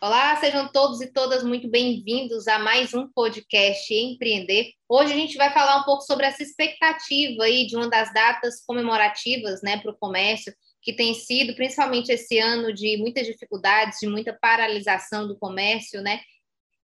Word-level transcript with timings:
Olá, 0.00 0.36
sejam 0.36 0.68
todos 0.68 1.00
e 1.00 1.12
todas 1.12 1.42
muito 1.42 1.68
bem-vindos 1.68 2.46
a 2.46 2.56
mais 2.56 2.94
um 2.94 3.08
podcast 3.08 3.92
Empreender. 3.92 4.70
Hoje 4.88 5.12
a 5.12 5.16
gente 5.16 5.36
vai 5.36 5.52
falar 5.52 5.80
um 5.80 5.82
pouco 5.82 6.02
sobre 6.02 6.24
essa 6.24 6.40
expectativa 6.40 7.42
aí 7.42 7.66
de 7.66 7.74
uma 7.74 7.90
das 7.90 8.14
datas 8.14 8.64
comemorativas, 8.64 9.60
né, 9.60 9.76
para 9.78 9.90
o 9.90 9.98
comércio, 9.98 10.54
que 10.80 10.92
tem 10.92 11.14
sido, 11.14 11.52
principalmente 11.56 12.12
esse 12.12 12.38
ano, 12.38 12.72
de 12.72 12.96
muitas 12.98 13.26
dificuldades, 13.26 13.98
de 13.98 14.06
muita 14.06 14.32
paralisação 14.32 15.26
do 15.26 15.36
comércio, 15.36 16.00
né, 16.00 16.20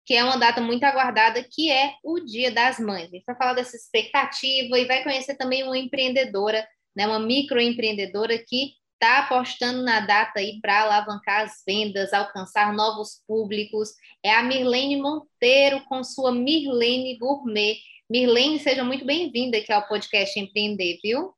que 0.07 0.15
é 0.15 0.23
uma 0.23 0.37
data 0.37 0.59
muito 0.59 0.83
aguardada, 0.83 1.45
que 1.47 1.69
é 1.69 1.93
o 2.03 2.19
Dia 2.19 2.49
das 2.49 2.79
Mães. 2.79 3.09
A 3.09 3.15
gente 3.15 3.25
vai 3.27 3.35
falar 3.35 3.53
dessa 3.53 3.75
expectativa 3.75 4.79
e 4.79 4.85
vai 4.85 5.03
conhecer 5.03 5.35
também 5.35 5.61
uma 5.61 5.77
empreendedora, 5.77 6.67
né, 6.95 7.05
uma 7.05 7.19
microempreendedora 7.19 8.35
que 8.39 8.71
está 9.03 9.19
apostando 9.19 9.83
na 9.83 9.99
data 9.99 10.39
aí 10.39 10.61
para 10.61 10.83
alavancar 10.83 11.41
as 11.41 11.61
vendas, 11.67 12.13
alcançar 12.13 12.73
novos 12.73 13.21
públicos. 13.27 13.89
É 14.23 14.33
a 14.33 14.41
Mirlene 14.41 14.95
Monteiro 14.95 15.83
com 15.89 16.01
sua 16.05 16.31
Mirlene 16.31 17.17
Gourmet. 17.17 17.75
Mirlene, 18.09 18.59
seja 18.59 18.81
muito 18.81 19.05
bem-vinda 19.05 19.57
aqui 19.57 19.73
ao 19.73 19.85
podcast 19.89 20.39
Empreender, 20.39 20.99
viu? 21.03 21.33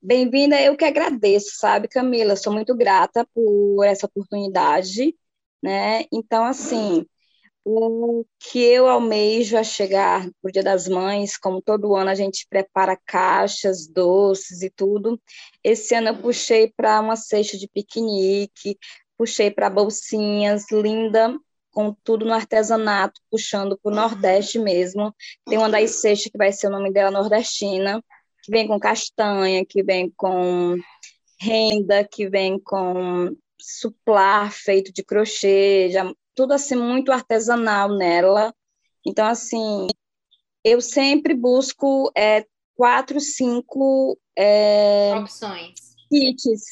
Bem-vinda, 0.00 0.62
eu 0.62 0.76
que 0.76 0.84
agradeço, 0.84 1.56
sabe, 1.56 1.88
Camila? 1.88 2.36
Sou 2.36 2.52
muito 2.52 2.72
grata 2.76 3.26
por 3.34 3.82
essa 3.82 4.06
oportunidade, 4.06 5.16
né? 5.60 6.04
Então, 6.12 6.44
assim, 6.44 7.04
o 7.64 8.24
que 8.38 8.58
eu 8.58 8.88
almejo 8.88 9.56
a 9.56 9.62
chegar 9.62 10.26
no 10.42 10.50
Dia 10.50 10.62
das 10.62 10.88
Mães, 10.88 11.36
como 11.36 11.62
todo 11.62 11.94
ano 11.94 12.10
a 12.10 12.14
gente 12.14 12.46
prepara 12.48 12.98
caixas, 13.06 13.86
doces 13.86 14.62
e 14.62 14.70
tudo. 14.70 15.20
Esse 15.62 15.94
ano 15.94 16.08
eu 16.08 16.18
puxei 16.18 16.72
para 16.74 17.00
uma 17.00 17.16
cesta 17.16 17.58
de 17.58 17.68
piquenique, 17.68 18.78
puxei 19.16 19.50
para 19.50 19.68
bolsinhas 19.68 20.70
linda, 20.70 21.36
com 21.70 21.94
tudo 22.02 22.24
no 22.24 22.32
artesanato, 22.32 23.20
puxando 23.30 23.78
para 23.78 23.92
o 23.92 23.94
Nordeste 23.94 24.58
mesmo. 24.58 25.14
Tem 25.46 25.58
uma 25.58 25.68
das 25.68 25.90
cestas 26.00 26.30
que 26.30 26.38
vai 26.38 26.52
ser 26.52 26.66
o 26.66 26.70
nome 26.70 26.92
dela 26.92 27.10
Nordestina, 27.10 28.02
que 28.42 28.50
vem 28.50 28.66
com 28.66 28.80
castanha, 28.80 29.64
que 29.64 29.82
vem 29.82 30.10
com 30.16 30.76
renda, 31.38 32.04
que 32.04 32.28
vem 32.28 32.58
com 32.58 33.36
suplar 33.60 34.52
feito 34.52 34.92
de 34.92 35.04
crochê, 35.04 35.90
tudo 36.40 36.54
assim 36.54 36.74
muito 36.74 37.12
artesanal 37.12 37.94
nela. 37.94 38.54
Então, 39.06 39.26
assim, 39.26 39.88
eu 40.64 40.80
sempre 40.80 41.34
busco 41.34 42.10
é, 42.16 42.46
quatro, 42.74 43.20
cinco 43.20 44.18
é, 44.34 45.14
opções, 45.16 45.96
kits 46.08 46.62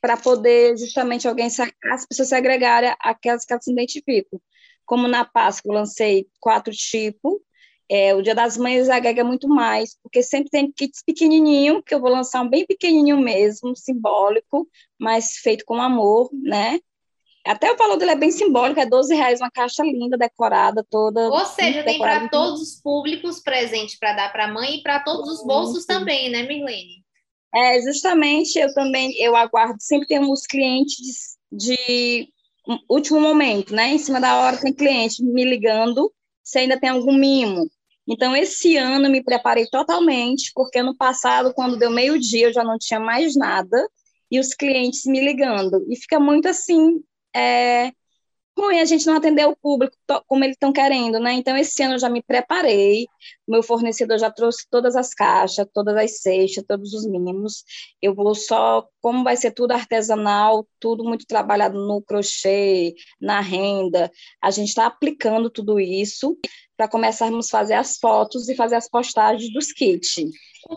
para 0.00 0.16
poder 0.16 0.76
justamente 0.76 1.28
alguém 1.28 1.46
as 1.92 2.04
pessoas 2.04 2.30
se 2.30 2.34
agregarem 2.34 2.92
àquelas 2.98 3.44
que 3.44 3.52
elas 3.52 3.64
se 3.64 3.70
identificam. 3.70 4.40
Como 4.84 5.06
na 5.06 5.24
Páscoa 5.24 5.70
eu 5.70 5.78
lancei 5.78 6.26
quatro 6.40 6.72
tipos, 6.72 7.34
é, 7.88 8.12
o 8.16 8.22
Dia 8.22 8.34
das 8.34 8.56
Mães 8.56 8.88
agrega 8.88 9.22
muito 9.22 9.48
mais, 9.48 9.96
porque 10.02 10.20
sempre 10.20 10.50
tem 10.50 10.72
kits 10.72 11.00
pequenininho, 11.06 11.80
que 11.80 11.94
eu 11.94 12.00
vou 12.00 12.10
lançar 12.10 12.42
um 12.42 12.48
bem 12.48 12.66
pequenininho 12.66 13.18
mesmo, 13.18 13.76
simbólico, 13.76 14.68
mas 14.98 15.36
feito 15.36 15.64
com 15.64 15.80
amor, 15.80 16.28
né? 16.32 16.80
Até 17.44 17.72
o 17.72 17.76
valor 17.76 17.96
dele 17.96 18.12
é 18.12 18.16
bem 18.16 18.30
simbólico, 18.30 18.78
é 18.78 18.86
12 18.86 19.14
reais 19.14 19.40
uma 19.40 19.50
caixa 19.50 19.82
linda, 19.82 20.16
decorada, 20.16 20.84
toda. 20.88 21.28
Ou 21.28 21.44
seja, 21.44 21.82
tem 21.82 21.98
para 21.98 22.28
todos 22.28 22.60
os 22.60 22.80
públicos 22.80 23.40
presente 23.40 23.98
para 23.98 24.12
dar 24.12 24.32
para 24.32 24.44
a 24.44 24.52
mãe 24.52 24.76
e 24.76 24.82
para 24.82 25.00
todos 25.00 25.28
os 25.28 25.44
bolsos 25.44 25.84
também, 25.84 26.30
né, 26.30 26.42
Mirlene? 26.42 27.02
É, 27.54 27.80
justamente, 27.82 28.58
eu 28.58 28.72
também, 28.72 29.12
eu 29.18 29.36
aguardo, 29.36 29.76
sempre 29.80 30.06
temos 30.06 30.46
clientes 30.46 31.36
de, 31.50 31.76
de 31.76 32.28
último 32.88 33.20
momento, 33.20 33.74
né? 33.74 33.88
Em 33.88 33.98
cima 33.98 34.20
da 34.20 34.40
hora 34.40 34.56
tem 34.56 34.72
cliente 34.72 35.22
me 35.22 35.44
ligando 35.44 36.10
se 36.42 36.60
ainda 36.60 36.78
tem 36.78 36.90
algum 36.90 37.12
mimo. 37.12 37.68
Então, 38.06 38.34
esse 38.34 38.76
ano 38.76 39.08
me 39.10 39.22
preparei 39.22 39.66
totalmente, 39.66 40.50
porque 40.54 40.78
ano 40.78 40.96
passado, 40.96 41.52
quando 41.54 41.78
deu 41.78 41.90
meio-dia, 41.90 42.48
eu 42.48 42.52
já 42.52 42.64
não 42.64 42.76
tinha 42.78 42.98
mais 42.98 43.36
nada, 43.36 43.88
e 44.30 44.40
os 44.40 44.54
clientes 44.54 45.04
me 45.04 45.20
ligando. 45.20 45.84
E 45.88 45.96
fica 45.96 46.18
muito 46.18 46.48
assim, 46.48 47.00
é 47.34 47.92
ruim 48.58 48.80
a 48.80 48.84
gente 48.84 49.06
não 49.06 49.16
atender 49.16 49.46
o 49.46 49.56
público 49.56 49.96
como 50.26 50.44
eles 50.44 50.56
estão 50.56 50.72
querendo, 50.72 51.18
né? 51.18 51.32
Então, 51.32 51.56
esse 51.56 51.82
ano 51.82 51.94
eu 51.94 51.98
já 51.98 52.08
me 52.08 52.22
preparei, 52.22 53.06
meu 53.48 53.62
fornecedor 53.62 54.18
já 54.18 54.30
trouxe 54.30 54.66
todas 54.70 54.94
as 54.94 55.14
caixas, 55.14 55.66
todas 55.72 55.96
as 55.96 56.20
cestas, 56.20 56.64
todos 56.66 56.92
os 56.92 57.06
mínimos. 57.06 57.64
Eu 58.00 58.14
vou 58.14 58.34
só, 58.34 58.86
como 59.00 59.24
vai 59.24 59.36
ser 59.36 59.52
tudo 59.52 59.72
artesanal, 59.72 60.66
tudo 60.78 61.04
muito 61.04 61.26
trabalhado 61.26 61.78
no 61.78 62.02
crochê, 62.02 62.94
na 63.20 63.40
renda, 63.40 64.10
a 64.40 64.50
gente 64.50 64.68
está 64.68 64.86
aplicando 64.86 65.50
tudo 65.50 65.80
isso 65.80 66.36
para 66.76 66.88
começarmos 66.88 67.46
a 67.46 67.58
fazer 67.58 67.74
as 67.74 67.96
fotos 67.98 68.48
e 68.48 68.54
fazer 68.54 68.76
as 68.76 68.88
postagens 68.88 69.52
dos 69.52 69.72
kits. 69.72 70.18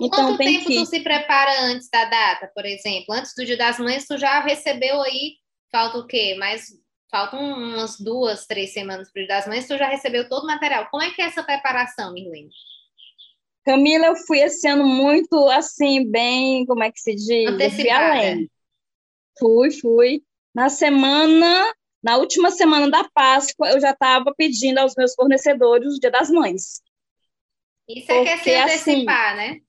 então, 0.02 0.10
quanto 0.10 0.38
tem 0.38 0.58
tempo 0.58 0.68
kit... 0.68 0.80
tu 0.80 0.86
se 0.86 1.00
prepara 1.02 1.62
antes 1.64 1.90
da 1.90 2.06
data, 2.06 2.50
por 2.54 2.66
exemplo? 2.66 3.14
Antes 3.14 3.34
do 3.36 3.46
Dia 3.46 3.58
das 3.58 3.80
Mães, 3.80 4.06
tu 4.06 4.18
já 4.18 4.40
recebeu 4.42 5.02
aí 5.02 5.36
falta 5.76 5.98
o 5.98 6.08
quê? 6.08 6.36
Mais 6.36 6.70
faltam 7.12 7.40
umas 7.42 8.00
duas, 8.00 8.46
três 8.46 8.72
semanas 8.72 9.12
para 9.12 9.22
o 9.22 9.26
Dia 9.26 9.36
das 9.36 9.48
Mães, 9.48 9.68
tu 9.68 9.78
já 9.78 9.90
recebeu 9.90 10.30
todo 10.30 10.44
o 10.44 10.48
material. 10.48 10.88
Como 10.90 11.04
é 11.04 11.12
que 11.12 11.22
é 11.22 11.26
essa 11.26 11.44
preparação, 11.44 12.14
Mirlene? 12.14 12.50
Camila, 13.66 14.06
eu 14.06 14.16
fui 14.16 14.40
esse 14.40 14.66
ano 14.68 14.88
muito 14.88 15.50
assim, 15.50 16.10
bem, 16.10 16.66
como 16.66 16.84
é 16.84 16.92
que 16.92 17.00
se 17.00 17.14
diz? 17.14 17.50
Antecipada. 17.50 17.76
Fui 17.76 17.90
além. 17.90 18.52
Fui, 19.38 19.72
fui. 19.72 20.24
Na 20.54 20.70
semana, 20.70 21.74
na 22.02 22.18
última 22.18 22.52
semana 22.52 22.90
da 22.90 23.04
Páscoa, 23.10 23.72
eu 23.72 23.82
já 23.82 23.92
estava 23.92 24.34
pedindo 24.38 24.78
aos 24.78 24.96
meus 24.96 25.14
fornecedores 25.14 25.94
o 25.94 26.00
Dia 26.00 26.12
das 26.12 26.30
Mães. 26.30 26.82
Isso 27.90 28.12
é 28.12 28.16
Porque, 28.16 28.38
que 28.38 28.50
é 28.52 28.68
se 28.68 28.76
antecipar, 28.76 29.36
assim, 29.36 29.38
né? 29.38 29.62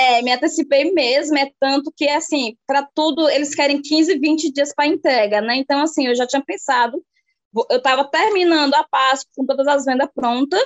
É, 0.00 0.22
me 0.22 0.32
antecipei 0.32 0.92
mesmo, 0.92 1.36
é 1.36 1.50
tanto 1.58 1.92
que, 1.96 2.08
assim, 2.08 2.56
para 2.64 2.88
tudo, 2.94 3.28
eles 3.28 3.52
querem 3.52 3.82
15, 3.82 4.16
20 4.16 4.52
dias 4.52 4.72
para 4.72 4.86
entrega, 4.86 5.40
né? 5.40 5.56
Então, 5.56 5.80
assim, 5.80 6.06
eu 6.06 6.14
já 6.14 6.24
tinha 6.24 6.40
pensado, 6.40 7.04
eu 7.68 7.78
estava 7.78 8.08
terminando 8.08 8.74
a 8.74 8.84
Páscoa 8.84 9.32
com 9.34 9.44
todas 9.44 9.66
as 9.66 9.84
vendas 9.84 10.08
prontas 10.14 10.62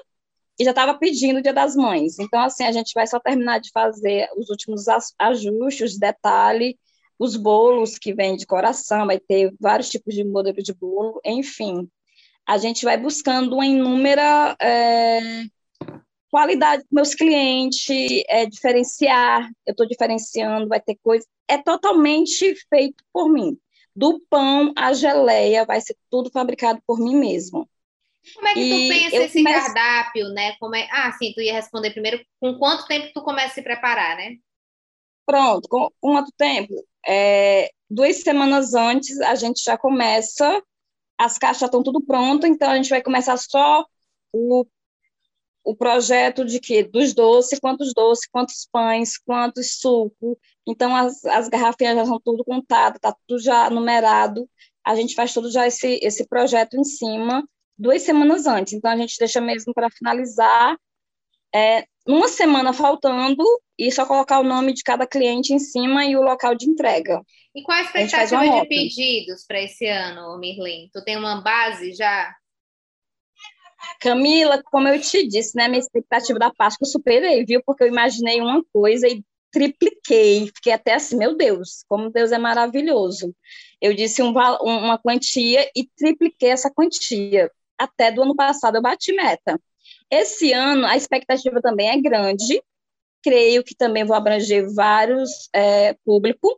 e 0.61 0.65
já 0.65 0.71
estava 0.71 0.99
pedindo 0.99 1.39
o 1.39 1.43
Dia 1.43 1.55
das 1.55 1.75
Mães. 1.75 2.19
Então, 2.19 2.41
assim, 2.43 2.65
a 2.65 2.73
gente 2.73 2.93
vai 2.95 3.07
só 3.07 3.19
terminar 3.19 3.59
de 3.59 3.71
fazer 3.73 4.29
os 4.37 4.51
últimos 4.51 4.85
ajustes, 5.19 5.99
detalhe, 5.99 6.79
os 7.19 7.35
bolos 7.35 7.97
que 7.99 8.13
vêm 8.13 8.37
de 8.37 8.47
coração, 8.47 9.07
vai 9.07 9.19
ter 9.19 9.55
vários 9.59 9.89
tipos 9.89 10.15
de 10.15 10.25
modelo 10.25 10.63
de 10.63 10.75
bolo, 10.75 11.19
enfim. 11.25 11.89
A 12.47 12.59
gente 12.59 12.85
vai 12.85 12.99
buscando 12.99 13.55
uma 13.55 13.65
inúmera... 13.65 14.55
É 14.61 15.21
qualidade 16.33 16.83
dos 16.85 16.91
meus 16.91 17.15
clientes, 17.15 18.25
é, 18.27 18.47
diferenciar, 18.47 19.51
eu 19.67 19.73
estou 19.73 19.87
diferenciando, 19.87 20.67
vai 20.67 20.81
ter 20.81 20.97
coisa, 21.03 21.27
é 21.47 21.59
totalmente 21.59 22.55
feito 22.71 23.05
por 23.13 23.31
mim. 23.31 23.59
Do 23.95 24.19
pão 24.31 24.73
à 24.75 24.95
geleia, 24.95 25.67
vai 25.67 25.79
ser 25.83 25.95
tudo 26.11 26.31
fabricado 26.31 26.81
por 26.87 26.99
mim 26.99 27.15
mesmo. 27.15 27.69
Como 28.35 28.49
é 28.49 28.55
que 28.55 28.61
e 28.61 28.71
tu 28.71 28.95
pensa 28.95 29.17
esse 29.17 29.43
começo... 29.43 29.75
cardápio, 29.75 30.29
né? 30.31 30.57
Como 30.59 30.75
é... 30.75 30.89
Ah, 30.91 31.13
sim, 31.13 31.35
tu 31.35 31.43
ia 31.43 31.53
responder 31.53 31.91
primeiro, 31.91 32.25
com 32.41 32.59
quanto 32.59 32.87
tempo 32.87 33.13
tu 33.13 33.23
começa 33.23 33.49
a 33.49 33.55
se 33.55 33.63
preparar, 33.63 34.17
né? 34.17 34.37
Pronto, 35.27 35.69
com 35.69 35.91
quanto 36.01 36.33
tempo? 36.33 36.73
É, 37.07 37.71
duas 37.91 38.17
semanas 38.23 38.73
antes 38.73 39.21
a 39.21 39.35
gente 39.35 39.63
já 39.63 39.77
começa, 39.77 40.63
as 41.19 41.37
caixas 41.37 41.65
estão 41.65 41.83
tudo 41.83 42.01
pronto, 42.01 42.47
então 42.47 42.71
a 42.71 42.77
gente 42.77 42.89
vai 42.89 43.03
começar 43.03 43.37
só 43.37 43.85
o 44.33 44.65
o 45.65 45.77
projeto 45.77 46.45
de 46.45 46.59
que 46.59 46.83
dos 46.83 47.15
doces, 47.15 47.59
quantos 47.59 47.93
doces, 47.95 48.29
quantos 48.31 48.69
pães, 48.71 49.17
quantos 49.19 49.79
suco. 49.79 50.39
Então, 50.67 50.95
as, 50.95 51.25
as 51.25 51.49
garrafinhas 51.49 51.97
já 51.97 52.03
estão 52.03 52.21
tudo 52.25 52.45
contadas, 52.45 52.97
está 52.97 53.15
tudo 53.27 53.41
já 53.41 53.71
numerado. 53.71 54.49
A 54.85 54.95
gente 54.95 55.15
faz 55.15 55.33
todo 55.33 55.51
já 55.51 55.67
esse, 55.67 56.01
esse 56.03 56.27
projeto 56.27 56.77
em 56.77 56.85
cima 56.85 57.45
duas 57.79 58.03
semanas 58.03 58.47
antes. 58.47 58.73
Então, 58.73 58.91
a 58.91 58.97
gente 58.97 59.17
deixa 59.19 59.41
mesmo 59.41 59.73
para 59.73 59.91
finalizar 59.91 60.77
é, 61.55 61.85
uma 62.07 62.29
semana 62.29 62.73
faltando 62.73 63.45
e 63.79 63.91
só 63.91 64.07
colocar 64.07 64.41
o 64.41 64.45
nome 64.45 64.73
de 64.73 64.83
cada 64.83 65.07
cliente 65.07 65.53
em 65.53 65.59
cima 65.59 66.05
e 66.05 66.17
o 66.17 66.23
local 66.23 66.55
de 66.55 66.69
entrega. 66.69 67.21
E 67.55 67.63
qual 67.63 67.79
a 67.79 67.83
expectativa 67.83 68.41
a 68.41 68.61
de 68.61 68.69
pedidos 68.69 69.45
para 69.47 69.61
esse 69.61 69.87
ano, 69.87 70.39
Mirlin? 70.39 70.89
Tu 70.93 71.03
tem 71.05 71.17
uma 71.17 71.41
base 71.41 71.93
já? 71.93 72.35
Camila, 74.01 74.63
como 74.65 74.89
eu 74.89 75.01
te 75.01 75.27
disse, 75.27 75.57
né, 75.57 75.69
minha 75.69 75.81
expectativa 75.81 76.39
da 76.39 76.53
Páscoa 76.53 76.87
eu 76.87 76.91
superei, 76.91 77.45
viu? 77.45 77.63
Porque 77.65 77.85
eu 77.85 77.89
imaginei 77.89 78.41
uma 78.41 78.63
coisa 78.73 79.07
e 79.09 79.25
tripliquei. 79.51 80.47
Fiquei 80.47 80.73
até 80.73 80.95
assim, 80.95 81.17
meu 81.17 81.37
Deus, 81.37 81.85
como 81.89 82.11
Deus 82.11 82.33
é 82.33 82.39
maravilhoso. 82.39 83.35
Eu 83.81 83.95
disse 83.95 84.23
um, 84.23 84.31
uma 84.31 84.99
quantia 84.99 85.71
e 85.77 85.87
tripliquei 85.97 86.51
essa 86.51 86.71
quantia. 86.71 87.51
Até 87.79 88.11
do 88.11 88.23
ano 88.23 88.35
passado 88.35 88.77
eu 88.77 88.83
bati 88.83 89.13
meta. 89.13 89.61
Esse 90.11 90.53
ano 90.53 90.87
a 90.87 90.97
expectativa 90.97 91.61
também 91.61 91.89
é 91.91 92.01
grande. 92.01 92.63
Creio 93.23 93.63
que 93.63 93.75
também 93.75 94.05
vou 94.05 94.17
abranger 94.17 94.67
vários 94.75 95.49
é, 95.53 95.95
públicos, 96.05 96.53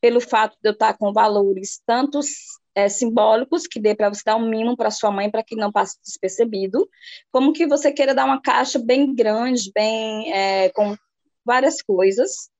pelo 0.00 0.20
fato 0.20 0.56
de 0.62 0.68
eu 0.68 0.72
estar 0.72 0.96
com 0.98 1.12
valores 1.12 1.80
tantos 1.86 2.28
é, 2.74 2.88
simbólicos, 2.88 3.66
que 3.66 3.80
dê 3.80 3.94
para 3.94 4.08
você 4.08 4.22
dar 4.24 4.36
um 4.36 4.48
mimo 4.48 4.76
para 4.76 4.90
sua 4.90 5.10
mãe, 5.10 5.30
para 5.30 5.42
que 5.42 5.56
não 5.56 5.70
passe 5.70 5.98
despercebido, 6.04 6.88
como 7.30 7.52
que 7.52 7.66
você 7.66 7.92
queira 7.92 8.14
dar 8.14 8.24
uma 8.24 8.40
caixa 8.40 8.78
bem 8.78 9.14
grande, 9.14 9.70
bem 9.74 10.32
é, 10.32 10.68
com 10.70 10.96
várias 11.44 11.82
coisas, 11.82 12.50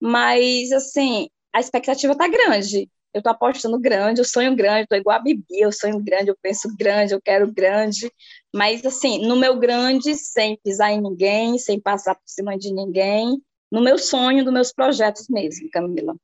mas, 0.00 0.72
assim, 0.72 1.28
a 1.52 1.60
expectativa 1.60 2.12
está 2.12 2.28
grande. 2.28 2.88
Eu 3.12 3.20
estou 3.20 3.32
apostando 3.32 3.78
grande, 3.80 4.20
eu 4.20 4.24
sonho 4.24 4.54
grande, 4.54 4.82
estou 4.82 4.98
igual 4.98 5.16
a 5.16 5.22
Bibi, 5.22 5.44
eu 5.50 5.72
sonho 5.72 5.98
grande, 5.98 6.30
eu 6.30 6.36
penso 6.40 6.68
grande, 6.76 7.14
eu 7.14 7.20
quero 7.20 7.50
grande, 7.50 8.12
mas, 8.54 8.84
assim, 8.84 9.26
no 9.26 9.34
meu 9.34 9.58
grande, 9.58 10.14
sem 10.14 10.58
pisar 10.62 10.92
em 10.92 11.00
ninguém, 11.00 11.58
sem 11.58 11.80
passar 11.80 12.14
por 12.14 12.26
cima 12.26 12.56
de 12.56 12.72
ninguém, 12.72 13.42
no 13.72 13.80
meu 13.80 13.98
sonho, 13.98 14.44
dos 14.44 14.52
meus 14.52 14.72
projetos 14.72 15.26
mesmo, 15.28 15.68
Camila. 15.70 16.14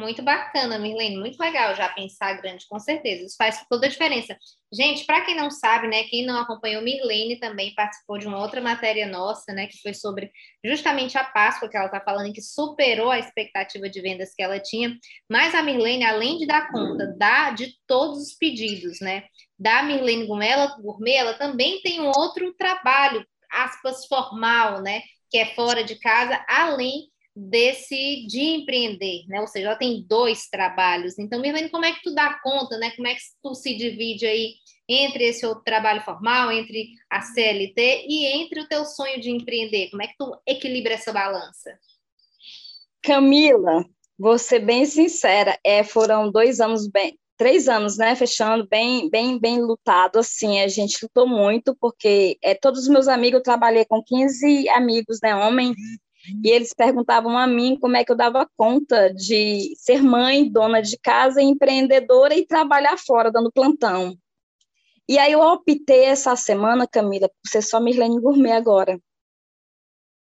Muito 0.00 0.22
bacana, 0.22 0.78
Mirlene, 0.78 1.18
muito 1.18 1.38
legal 1.38 1.74
já 1.74 1.86
pensar 1.90 2.32
grande, 2.40 2.66
com 2.66 2.78
certeza. 2.78 3.26
Isso 3.26 3.36
faz 3.36 3.62
toda 3.68 3.86
a 3.86 3.88
diferença. 3.90 4.34
Gente, 4.72 5.04
para 5.04 5.20
quem 5.26 5.36
não 5.36 5.50
sabe, 5.50 5.88
né, 5.88 6.04
quem 6.04 6.24
não 6.24 6.40
acompanhou, 6.40 6.82
Mirlene 6.82 7.38
também 7.38 7.74
participou 7.74 8.16
de 8.16 8.26
uma 8.26 8.38
outra 8.38 8.62
matéria 8.62 9.06
nossa, 9.06 9.52
né, 9.52 9.66
que 9.66 9.78
foi 9.82 9.92
sobre 9.92 10.32
justamente 10.64 11.18
a 11.18 11.24
Páscoa, 11.24 11.68
que 11.68 11.76
ela 11.76 11.84
está 11.86 12.00
falando, 12.00 12.32
que 12.32 12.40
superou 12.40 13.10
a 13.10 13.18
expectativa 13.18 13.90
de 13.90 14.00
vendas 14.00 14.34
que 14.34 14.42
ela 14.42 14.58
tinha. 14.58 14.96
Mas 15.28 15.54
a 15.54 15.62
Mirlene, 15.62 16.04
além 16.04 16.38
de 16.38 16.46
dar 16.46 16.72
conta 16.72 17.06
da, 17.18 17.50
de 17.50 17.74
todos 17.86 18.22
os 18.22 18.32
pedidos, 18.32 19.00
né, 19.00 19.24
da 19.58 19.82
Mirlene 19.82 20.26
Gourmet, 20.26 21.12
ela 21.14 21.34
também 21.34 21.82
tem 21.82 22.00
um 22.00 22.08
outro 22.08 22.54
trabalho, 22.54 23.26
aspas, 23.52 24.06
formal, 24.06 24.80
né, 24.80 25.02
que 25.30 25.36
é 25.36 25.54
fora 25.54 25.84
de 25.84 25.96
casa, 25.96 26.42
além 26.48 27.10
desse 27.48 28.26
de 28.26 28.40
empreender, 28.40 29.24
né? 29.26 29.40
Ou 29.40 29.46
seja, 29.46 29.66
ela 29.66 29.76
tem 29.76 30.04
dois 30.06 30.48
trabalhos. 30.48 31.18
Então, 31.18 31.40
Mirlene, 31.40 31.70
como 31.70 31.84
é 31.84 31.92
que 31.92 32.02
tu 32.02 32.14
dá 32.14 32.38
conta, 32.42 32.76
né? 32.76 32.90
Como 32.90 33.08
é 33.08 33.14
que 33.14 33.20
tu 33.42 33.54
se 33.54 33.74
divide 33.76 34.26
aí 34.26 34.54
entre 34.88 35.24
esse 35.24 35.46
outro 35.46 35.64
trabalho 35.64 36.02
formal, 36.02 36.52
entre 36.52 36.90
a 37.08 37.20
CLT 37.22 38.06
e 38.08 38.26
entre 38.26 38.60
o 38.60 38.68
teu 38.68 38.84
sonho 38.84 39.20
de 39.20 39.30
empreender? 39.30 39.88
Como 39.90 40.02
é 40.02 40.08
que 40.08 40.16
tu 40.18 40.36
equilibra 40.46 40.94
essa 40.94 41.12
balança? 41.12 41.78
Camila, 43.02 43.86
vou 44.18 44.36
ser 44.36 44.58
bem 44.58 44.84
sincera, 44.84 45.58
é, 45.64 45.82
foram 45.82 46.30
dois 46.30 46.60
anos 46.60 46.86
bem, 46.86 47.18
três 47.38 47.68
anos, 47.68 47.96
né, 47.96 48.14
fechando 48.14 48.68
bem, 48.68 49.08
bem, 49.08 49.38
bem 49.38 49.62
lutado, 49.62 50.18
assim, 50.18 50.60
a 50.60 50.68
gente 50.68 50.98
lutou 51.02 51.26
muito, 51.26 51.74
porque 51.80 52.36
é, 52.42 52.54
todos 52.54 52.82
os 52.82 52.88
meus 52.88 53.08
amigos, 53.08 53.38
eu 53.38 53.42
trabalhei 53.42 53.86
com 53.86 54.02
15 54.02 54.68
amigos, 54.68 55.20
né, 55.22 55.34
homem, 55.34 55.74
e 56.44 56.50
eles 56.50 56.72
perguntavam 56.72 57.36
a 57.36 57.46
mim 57.46 57.76
como 57.80 57.96
é 57.96 58.04
que 58.04 58.12
eu 58.12 58.16
dava 58.16 58.48
conta 58.56 59.12
de 59.12 59.74
ser 59.76 60.02
mãe, 60.02 60.50
dona 60.50 60.80
de 60.80 60.98
casa, 60.98 61.42
empreendedora 61.42 62.34
e 62.34 62.46
trabalhar 62.46 62.96
fora, 62.98 63.30
dando 63.30 63.52
plantão. 63.52 64.16
E 65.08 65.18
aí 65.18 65.32
eu 65.32 65.40
optei 65.40 66.04
essa 66.04 66.36
semana, 66.36 66.86
Camila, 66.86 67.28
por 67.28 67.50
ser 67.50 67.62
só 67.62 67.80
Mirlene 67.80 68.20
Gourmet 68.20 68.52
agora. 68.52 68.98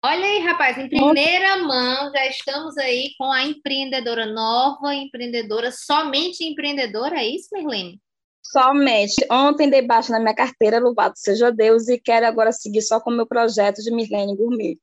Olha 0.02 0.24
aí, 0.24 0.38
rapaz, 0.38 0.78
em 0.78 0.88
primeira 0.88 1.58
mão 1.58 2.10
já 2.10 2.26
estamos 2.26 2.78
aí 2.78 3.10
com 3.18 3.30
a 3.30 3.44
empreendedora 3.44 4.24
nova, 4.24 4.94
empreendedora, 4.94 5.70
somente 5.70 6.42
empreendedora, 6.42 7.20
é 7.20 7.26
isso, 7.26 7.48
Mirlene? 7.52 8.00
Somente. 8.42 9.14
Ontem 9.30 9.68
debaixo 9.68 10.10
na 10.10 10.18
minha 10.18 10.34
carteira, 10.34 10.80
louvado 10.80 11.14
seja 11.16 11.52
Deus, 11.52 11.86
e 11.88 12.00
quero 12.00 12.26
agora 12.26 12.50
seguir 12.50 12.80
só 12.80 12.98
com 12.98 13.10
o 13.10 13.14
meu 13.14 13.26
projeto 13.26 13.82
de 13.82 13.90
Mirlene 13.92 14.34
Gourmet. 14.34 14.78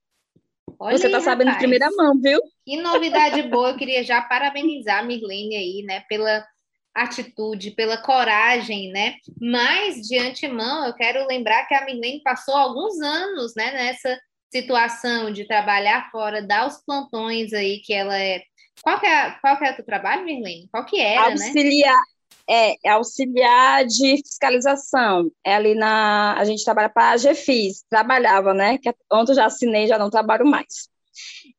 Olha 0.80 0.98
Você 0.98 1.08
está 1.08 1.22
sabendo 1.22 1.52
de 1.52 1.58
primeira 1.58 1.90
mão, 1.92 2.20
viu? 2.22 2.40
Que 2.66 2.78
novidade 2.78 3.42
boa. 3.44 3.70
Eu 3.70 3.78
queria 3.78 4.04
já 4.04 4.22
parabenizar 4.22 5.00
a 5.00 5.04
Mirlene 5.04 5.56
aí, 5.56 5.84
né, 5.84 6.04
pela 6.08 6.46
atitude, 6.94 7.72
pela 7.72 7.98
coragem, 7.98 8.92
né? 8.92 9.16
Mas, 9.40 10.02
de 10.08 10.18
antemão, 10.18 10.86
eu 10.86 10.94
quero 10.94 11.26
lembrar 11.28 11.66
que 11.68 11.74
a 11.74 11.86
Mirlene 11.86 12.22
passou 12.24 12.56
alguns 12.56 13.00
anos, 13.00 13.54
né, 13.56 13.72
nessa 13.72 14.20
situação 14.52 15.32
de 15.32 15.46
trabalhar 15.48 16.10
fora, 16.12 16.42
dar 16.42 16.68
os 16.68 16.78
plantões 16.84 17.54
aí 17.54 17.80
que 17.80 17.94
ela 17.94 18.18
é. 18.18 18.42
Qual 18.82 19.00
que 19.00 19.06
é, 19.06 19.32
qual 19.42 19.58
que 19.58 19.66
é 19.66 19.72
o 19.72 19.76
teu 19.76 19.86
trabalho, 19.86 20.26
Mirlene? 20.26 20.68
Qual 20.72 20.86
que 20.86 21.00
era, 21.00 21.30
né? 21.30 21.32
Auxiliar, 21.32 21.96
né? 21.96 22.17
É, 22.50 22.76
é 22.88 22.92
auxiliar 22.92 23.86
de 23.86 24.18
fiscalização. 24.18 25.30
É 25.44 25.56
ali 25.56 25.76
na. 25.76 26.36
A 26.38 26.46
gente 26.46 26.64
trabalha 26.64 26.90
para 26.90 27.12
a 27.12 27.18
GFIS, 27.18 27.84
trabalhava, 27.90 28.54
né? 28.54 28.78
Que 28.78 28.94
ontem 29.12 29.34
já 29.34 29.46
assinei, 29.46 29.88
já 29.88 29.98
não 29.98 30.10
trabalho 30.10 30.46
mais. 30.46 30.90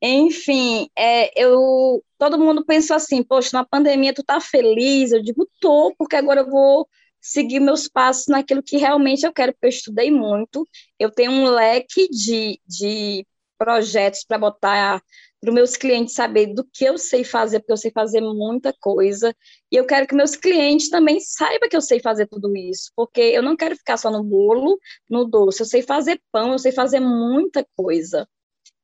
Enfim, 0.01 0.89
é, 0.97 1.31
eu, 1.41 2.03
todo 2.17 2.39
mundo 2.39 2.65
pensou 2.65 2.97
assim, 2.97 3.23
poxa, 3.23 3.51
na 3.53 3.65
pandemia 3.65 4.15
tu 4.15 4.23
tá 4.23 4.41
feliz? 4.41 5.13
Eu 5.13 5.23
digo, 5.23 5.49
tô, 5.61 5.95
porque 5.99 6.17
agora 6.17 6.41
eu 6.41 6.51
vou 6.51 6.89
seguir 7.21 7.61
meus 7.61 7.89
passos 7.89 8.27
naquilo 8.29 8.63
que 8.63 8.77
realmente 8.77 9.27
eu 9.27 9.33
quero, 9.33 9.53
porque 9.53 9.67
eu 9.67 9.71
estudei 9.71 10.11
muito, 10.11 10.67
eu 10.99 11.11
tenho 11.11 11.33
um 11.33 11.51
leque 11.51 12.09
de, 12.09 12.61
de 12.67 13.27
projetos 13.59 14.25
para 14.25 14.39
botar 14.39 15.03
para 15.41 15.51
os 15.51 15.55
meus 15.55 15.77
clientes 15.77 16.15
saber 16.15 16.53
do 16.53 16.65
que 16.73 16.85
eu 16.85 16.99
sei 16.99 17.25
fazer, 17.25 17.61
porque 17.61 17.73
eu 17.73 17.77
sei 17.77 17.91
fazer 17.91 18.21
muita 18.21 18.75
coisa, 18.81 19.35
e 19.71 19.77
eu 19.77 19.87
quero 19.87 20.07
que 20.07 20.15
meus 20.15 20.35
clientes 20.35 20.91
também 20.91 21.21
saibam 21.21 21.69
que 21.69 21.77
eu 21.77 21.81
sei 21.81 22.01
fazer 22.01 22.27
tudo 22.27 22.57
isso, 22.57 22.91
porque 22.97 23.21
eu 23.21 23.43
não 23.43 23.57
quero 23.57 23.77
ficar 23.77 23.97
só 23.97 24.11
no 24.11 24.23
bolo, 24.23 24.79
no 25.09 25.25
doce, 25.25 25.61
eu 25.61 25.67
sei 25.67 25.83
fazer 25.83 26.21
pão, 26.33 26.53
eu 26.53 26.59
sei 26.59 26.73
fazer 26.73 27.01
muita 27.01 27.65
coisa. 27.77 28.29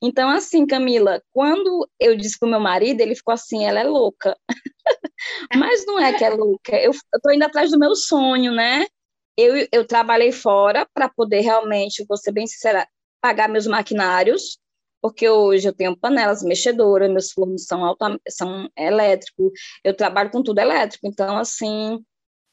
Então, 0.02 0.28
assim, 0.28 0.66
Camila, 0.66 1.22
quando 1.32 1.88
eu 1.98 2.16
disse 2.16 2.38
para 2.38 2.46
o 2.46 2.50
meu 2.50 2.60
marido, 2.60 3.00
ele 3.00 3.14
ficou 3.14 3.32
assim, 3.32 3.64
ela 3.64 3.80
é 3.80 3.84
louca. 3.84 4.36
Mas 5.56 5.86
não 5.86 5.98
é 5.98 6.12
que 6.12 6.24
é 6.24 6.30
louca, 6.30 6.76
eu 6.76 6.90
estou 6.90 7.32
indo 7.32 7.44
atrás 7.44 7.70
do 7.70 7.78
meu 7.78 7.94
sonho, 7.96 8.52
né? 8.52 8.86
Eu, 9.36 9.66
eu 9.72 9.86
trabalhei 9.86 10.30
fora 10.30 10.86
para 10.94 11.08
poder 11.08 11.40
realmente, 11.40 12.04
vou 12.08 12.16
ser 12.16 12.32
bem 12.32 12.46
sincera, 12.46 12.86
pagar 13.20 13.48
meus 13.48 13.66
maquinários, 13.66 14.58
porque 15.04 15.28
hoje 15.28 15.68
eu 15.68 15.74
tenho 15.74 15.94
panelas 15.94 16.42
mexedoras, 16.42 17.10
meus 17.10 17.30
fornos 17.30 17.66
são, 17.66 17.94
são 18.26 18.70
elétricos, 18.74 19.52
eu 19.84 19.94
trabalho 19.94 20.30
com 20.30 20.42
tudo 20.42 20.60
elétrico, 20.60 21.06
então, 21.06 21.36
assim, 21.36 22.02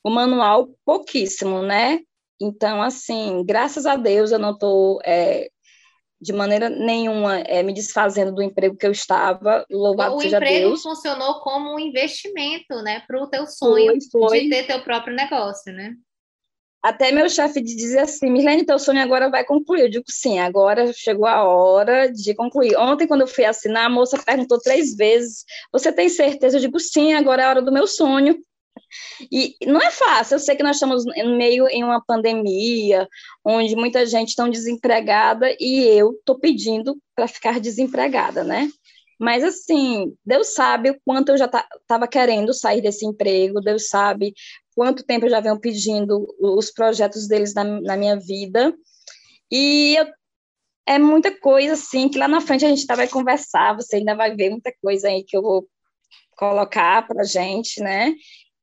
o 0.04 0.10
manual, 0.10 0.68
pouquíssimo, 0.84 1.62
né? 1.62 2.02
Então, 2.42 2.82
assim, 2.82 3.42
graças 3.46 3.86
a 3.86 3.96
Deus 3.96 4.34
eu 4.34 4.40
não 4.40 4.52
estou 4.52 5.00
é, 5.06 5.50
de 6.20 6.34
maneira 6.34 6.70
nenhuma 6.70 7.40
é, 7.40 7.64
me 7.64 7.74
desfazendo 7.74 8.36
do 8.36 8.42
emprego 8.42 8.76
que 8.76 8.86
eu 8.86 8.92
estava, 8.92 9.66
louvado 9.72 10.18
o 10.18 10.20
seja 10.20 10.38
Deus. 10.38 10.52
O 10.52 10.54
emprego 10.54 10.78
funcionou 10.78 11.40
como 11.40 11.76
um 11.76 11.80
investimento, 11.80 12.82
né, 12.84 13.02
para 13.08 13.24
o 13.24 13.30
teu 13.30 13.48
sonho 13.48 13.94
foi, 14.12 14.28
foi. 14.28 14.42
de 14.42 14.50
ter 14.50 14.68
teu 14.68 14.84
próprio 14.84 15.16
negócio, 15.16 15.72
né? 15.72 15.94
Até 16.84 17.12
meu 17.12 17.30
chefe 17.30 17.62
dizia 17.62 18.04
assim, 18.04 18.30
Milene, 18.30 18.66
teu 18.66 18.80
sonho 18.80 19.02
agora 19.02 19.30
vai 19.30 19.46
concluir. 19.46 19.82
Eu 19.82 19.90
digo, 19.90 20.06
sim, 20.08 20.40
agora 20.40 20.92
chegou 20.94 21.28
a 21.28 21.44
hora 21.44 22.12
de 22.12 22.34
concluir. 22.34 22.76
Ontem, 22.76 23.08
quando 23.08 23.22
eu 23.22 23.28
fui 23.28 23.46
assinar, 23.46 23.86
a 23.86 23.90
moça 23.90 24.18
perguntou 24.18 24.60
três 24.60 24.96
vezes, 24.96 25.46
você 25.72 25.92
tem 25.92 26.10
certeza? 26.10 26.58
Eu 26.58 26.62
digo, 26.62 26.80
sim, 26.80 27.14
agora 27.14 27.44
é 27.44 27.46
a 27.46 27.50
hora 27.50 27.62
do 27.62 27.72
meu 27.72 27.86
sonho. 27.86 28.38
E 29.32 29.56
não 29.66 29.82
é 29.82 29.92
fácil, 29.92 30.36
eu 30.36 30.40
sei 30.40 30.56
que 30.56 30.64
nós 30.64 30.76
estamos 30.76 31.06
meio 31.38 31.68
em 31.68 31.84
uma 31.84 32.04
pandemia, 32.04 33.08
onde 33.46 33.76
muita 33.76 34.06
gente 34.06 34.30
está 34.30 34.48
desempregada, 34.48 35.48
e 35.60 35.86
eu 35.98 36.12
estou 36.12 36.40
pedindo 36.40 36.98
para 37.16 37.28
ficar 37.28 37.60
desempregada, 37.60 38.44
né? 38.44 38.70
Mas, 39.22 39.44
assim, 39.44 40.18
Deus 40.26 40.56
sabe 40.56 40.90
o 40.90 41.00
quanto 41.06 41.30
eu 41.30 41.38
já 41.38 41.46
estava 41.46 42.08
querendo 42.08 42.56
sair 42.56 42.82
desse 42.82 43.06
emprego, 43.06 43.62
Deus 43.62 43.88
sabe 43.88 44.34
quanto 44.76 45.06
tempo 45.06 45.28
eu 45.28 45.30
já 45.30 45.40
venho 45.40 45.60
pedindo 45.60 46.26
os 46.40 46.72
projetos 46.72 47.28
deles 47.28 47.54
na, 47.54 47.64
na 47.64 47.96
minha 47.96 48.18
vida. 48.18 48.74
E 49.52 49.96
eu, 49.96 50.08
é 50.88 50.98
muita 50.98 51.40
coisa, 51.40 51.74
assim, 51.74 52.10
que 52.10 52.18
lá 52.18 52.28
na 52.28 52.42
frente 52.42 52.66
a 52.66 52.70
gente 52.70 52.84
vai 52.88 53.08
conversar, 53.08 53.76
você 53.76 53.98
ainda 53.98 54.16
vai 54.16 54.36
ver 54.36 54.50
muita 54.50 54.74
coisa 54.82 55.08
aí 55.08 55.24
que 55.24 55.38
eu 55.38 55.44
vou 55.44 55.68
colocar 56.36 57.06
para 57.06 57.24
gente, 57.24 57.80
né? 57.80 58.16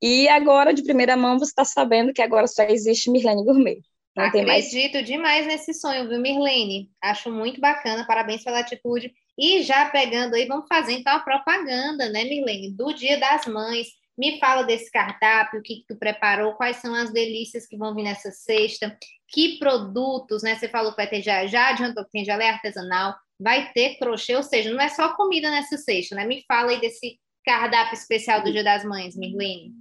E 0.03 0.29
agora, 0.29 0.75
de 0.75 0.83
primeira 0.83 1.17
mão, 1.17 1.39
você 1.39 1.53
está 1.53 1.65
sabendo 1.65 2.13
que 2.13 2.21
agora 2.21 2.49
só 2.49 2.65
existe 2.65 3.13
Mirlane 3.13 3.45
Gourmet. 3.45 3.81
Não 4.17 4.25
Acredito 4.25 4.49
mais... 4.49 5.07
demais 5.07 5.47
nesse 5.47 5.73
sonho, 5.73 6.09
viu, 6.09 6.19
Mirlene? 6.19 6.91
Acho 7.01 7.31
muito 7.31 7.61
bacana, 7.61 8.05
parabéns 8.05 8.43
pela 8.43 8.59
atitude. 8.59 9.15
E 9.39 9.63
já 9.63 9.89
pegando 9.89 10.35
aí, 10.35 10.47
vamos 10.47 10.67
fazer 10.67 10.95
então 10.95 11.13
a 11.13 11.21
propaganda, 11.21 12.09
né, 12.09 12.25
Mirlene, 12.25 12.73
do 12.73 12.93
Dia 12.93 13.21
das 13.21 13.47
Mães. 13.47 13.87
Me 14.19 14.41
fala 14.41 14.65
desse 14.65 14.91
cardápio, 14.91 15.61
o 15.61 15.63
que, 15.63 15.77
que 15.77 15.85
tu 15.87 15.97
preparou, 15.97 16.55
quais 16.55 16.79
são 16.79 16.93
as 16.93 17.13
delícias 17.13 17.65
que 17.65 17.77
vão 17.77 17.95
vir 17.95 18.03
nessa 18.03 18.33
sexta, 18.33 18.99
que 19.29 19.61
produtos, 19.61 20.43
né? 20.43 20.57
Você 20.57 20.69
falou 20.69 20.91
que 20.91 20.97
vai 20.97 21.09
ter 21.09 21.23
já, 21.23 21.47
já 21.47 21.69
adiantou 21.69 22.05
que 22.05 22.11
tem 22.11 22.25
gelé 22.25 22.49
artesanal, 22.49 23.15
vai 23.39 23.73
ter 23.73 23.97
crochê, 23.97 24.35
ou 24.35 24.43
seja, 24.43 24.73
não 24.73 24.81
é 24.81 24.89
só 24.89 25.15
comida 25.15 25.49
nessa 25.51 25.77
sexta, 25.77 26.17
né? 26.17 26.27
Me 26.27 26.43
fala 26.49 26.73
aí 26.73 26.81
desse 26.81 27.17
cardápio 27.45 27.95
especial 27.95 28.43
do 28.43 28.51
Dia 28.51 28.65
das 28.65 28.85
Mães, 28.85 29.17
Mirlene. 29.17 29.73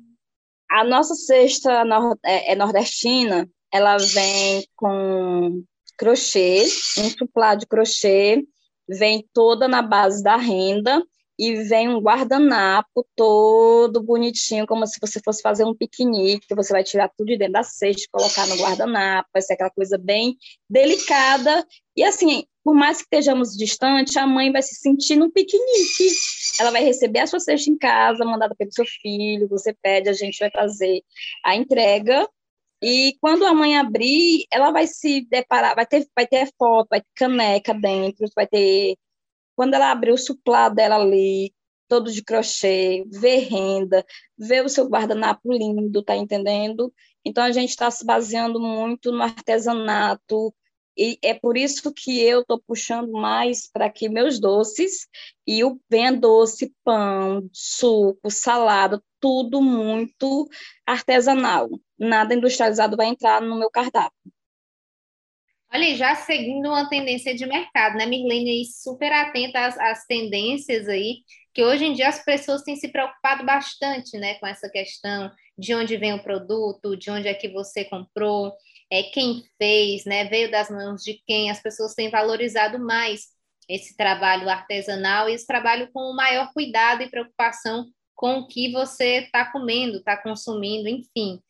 A 0.70 0.84
nossa 0.84 1.16
cesta 1.16 1.84
é, 2.24 2.52
é 2.52 2.56
nordestina, 2.56 3.50
ela 3.74 3.98
vem 3.98 4.68
com 4.76 5.64
crochê, 5.98 6.64
um 7.00 7.10
suplá 7.10 7.56
de 7.56 7.66
crochê, 7.66 8.44
vem 8.88 9.28
toda 9.34 9.68
na 9.68 9.82
base 9.82 10.24
da 10.24 10.36
renda 10.36 11.04
e 11.40 11.64
vem 11.66 11.88
um 11.88 12.00
guardanapo 12.00 13.06
todo 13.16 14.02
bonitinho, 14.02 14.66
como 14.66 14.88
se 14.88 15.00
você 15.00 15.22
fosse 15.24 15.42
fazer 15.42 15.64
um 15.66 15.76
piquenique, 15.76 16.56
você 16.56 16.74
vai 16.74 16.84
tirar 16.84 17.12
tudo 17.16 17.28
de 17.28 17.38
dentro 17.38 17.54
da 17.54 17.64
cesta, 17.64 18.08
colocar 18.12 18.48
no 18.48 18.56
guardanapo, 18.56 19.30
vai 19.32 19.42
ser 19.42 19.54
aquela 19.54 19.70
coisa 19.70 19.98
bem 20.00 20.36
delicada. 20.68 21.66
E 21.96 22.04
assim, 22.04 22.44
por 22.64 22.74
mais 22.74 22.98
que 22.98 23.04
estejamos 23.04 23.56
distante, 23.56 24.18
a 24.18 24.26
mãe 24.26 24.52
vai 24.52 24.64
se 24.64 24.76
sentir 24.76 25.16
no 25.16 25.32
piquenique. 25.32 26.10
Ela 26.60 26.72
vai 26.72 26.84
receber 26.84 27.20
a 27.20 27.28
sua 27.28 27.40
cesta 27.40 27.70
em 27.70 27.78
casa, 27.78 28.26
mandada 28.26 28.56
pelo 28.56 28.74
seu 28.74 28.86
filho, 28.86 29.48
você 29.48 29.76
pede, 29.80 30.10
a 30.10 30.14
gente 30.14 30.40
vai 30.40 30.50
fazer 30.50 31.02
a 31.46 31.56
entrega 31.56 32.28
e 32.82 33.18
quando 33.22 33.46
a 33.46 33.54
mãe 33.54 33.78
abrir, 33.78 34.46
ela 34.52 34.72
vai 34.72 34.88
se 34.88 35.22
deparar, 35.30 35.76
vai 35.76 35.86
ter, 35.86 36.08
vai 36.16 36.28
ter 36.28 36.50
foto, 36.58 36.88
vai 36.90 37.02
ter 37.02 37.08
caneca 37.16 37.74
dentro, 37.74 38.28
vai 38.36 38.48
ter. 38.48 38.96
Quando 39.56 39.74
ela 39.76 39.92
abrir 39.92 40.12
o 40.12 40.18
suplá 40.18 40.70
dela 40.70 40.98
ali, 40.98 41.54
todo 41.88 42.12
de 42.12 42.24
crochê, 42.24 43.04
ver 43.08 43.48
renda, 43.50 44.06
ver 44.38 44.64
o 44.66 44.70
seu 44.70 44.88
guardanapo 44.88 45.52
lindo, 45.52 46.04
tá 46.04 46.16
entendendo? 46.16 46.94
Então 47.26 47.44
a 47.44 47.52
gente 47.52 47.70
está 47.72 47.90
se 47.92 48.06
baseando 48.06 48.60
muito 48.60 49.12
no 49.12 49.24
artesanato, 49.24 50.54
e 50.98 51.20
é 51.22 51.34
por 51.34 51.58
isso 51.58 51.94
que 51.94 52.20
eu 52.22 52.42
estou 52.42 52.60
puxando 52.60 53.12
mais 53.12 53.70
para 53.72 53.90
que 53.90 54.10
meus 54.10 54.40
doces 54.40 55.08
e 55.46 55.64
o 55.64 55.80
bem 55.90 56.14
doce, 56.20 56.74
pão, 56.84 57.48
suco, 57.54 58.32
salada, 58.32 59.02
tudo 59.20 59.62
muito 59.62 60.48
artesanal. 60.86 61.70
Nada 61.98 62.34
industrializado 62.34 62.98
vai 62.98 63.08
entrar 63.08 63.42
no 63.42 63.58
meu 63.58 63.70
cardápio. 63.70 64.18
Olha, 65.74 65.96
já 65.96 66.16
seguindo 66.16 66.70
uma 66.70 66.88
tendência 66.90 67.36
de 67.36 67.46
mercado, 67.46 67.98
né, 67.98 68.06
Mirlene, 68.06 68.66
super 68.66 69.12
atenta 69.12 69.66
às, 69.66 69.78
às 69.78 70.06
tendências 70.06 70.88
aí, 70.88 71.24
que 71.54 71.62
hoje 71.62 71.86
em 71.86 71.94
dia 71.94 72.08
as 72.08 72.24
pessoas 72.24 72.62
têm 72.64 72.76
se 72.76 72.88
preocupado 72.88 73.46
bastante, 73.46 74.18
né, 74.18 74.36
com 74.36 74.48
essa 74.48 74.70
questão 74.70 75.30
de 75.58 75.76
onde 75.76 75.98
vem 75.98 76.14
o 76.14 76.24
produto, 76.24 76.96
de 76.96 77.12
onde 77.12 77.28
é 77.28 77.34
que 77.34 77.50
você 77.50 77.84
comprou, 77.84 78.54
é, 78.92 79.04
quem 79.04 79.44
fez, 79.58 80.06
né, 80.06 80.26
veio 80.26 80.50
das 80.50 80.70
mãos 80.70 81.04
de 81.04 81.22
quem, 81.26 81.50
as 81.50 81.62
pessoas 81.62 81.94
têm 81.94 82.10
valorizado 82.10 82.80
mais 82.80 83.28
esse 83.68 83.96
trabalho 83.98 84.50
artesanal 84.50 85.30
e 85.30 85.34
esse 85.34 85.46
trabalho 85.46 85.90
com 85.92 86.00
o 86.00 86.16
maior 86.16 86.52
cuidado 86.54 87.04
e 87.04 87.10
preocupação 87.10 87.86
com 88.16 88.40
o 88.40 88.48
que 88.48 88.72
você 88.72 89.26
está 89.26 89.52
comendo, 89.52 89.98
está 89.98 90.18
consumindo, 90.18 90.88
enfim. 90.88 91.42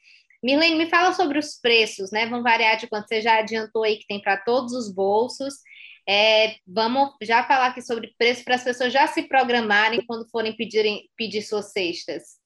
Milene, 0.44 0.75
me 0.75 0.89
fala 0.89 1.13
sobre 1.13 1.39
os 1.39 1.60
preços, 1.60 2.12
né? 2.12 2.27
Vão 2.27 2.44
variar 2.44 2.77
de 2.77 2.88
quanto 2.88 3.08
você 3.08 3.22
já 3.22 3.39
adiantou 3.39 3.84
aí 3.84 3.98
que 3.98 4.08
tem 4.08 4.22
para 4.22 4.38
todos 4.38 4.74
os 4.74 4.91
bolsos. 4.94 5.56
É, 6.08 6.56
vamos 6.65 7.12
já 7.22 7.44
falar 7.44 7.67
aqui 7.67 7.82
sobre 7.82 8.13
preço 8.17 8.44
para 8.44 8.56
as 8.56 8.63
pessoas 8.63 8.94
já 8.94 9.08
se 9.08 9.24
programarem 9.24 10.06
quando 10.06 10.29
forem 10.29 10.56
pedirem, 10.56 11.10
pedir 11.15 11.41
suas 11.41 11.72
cestas. 11.72 12.37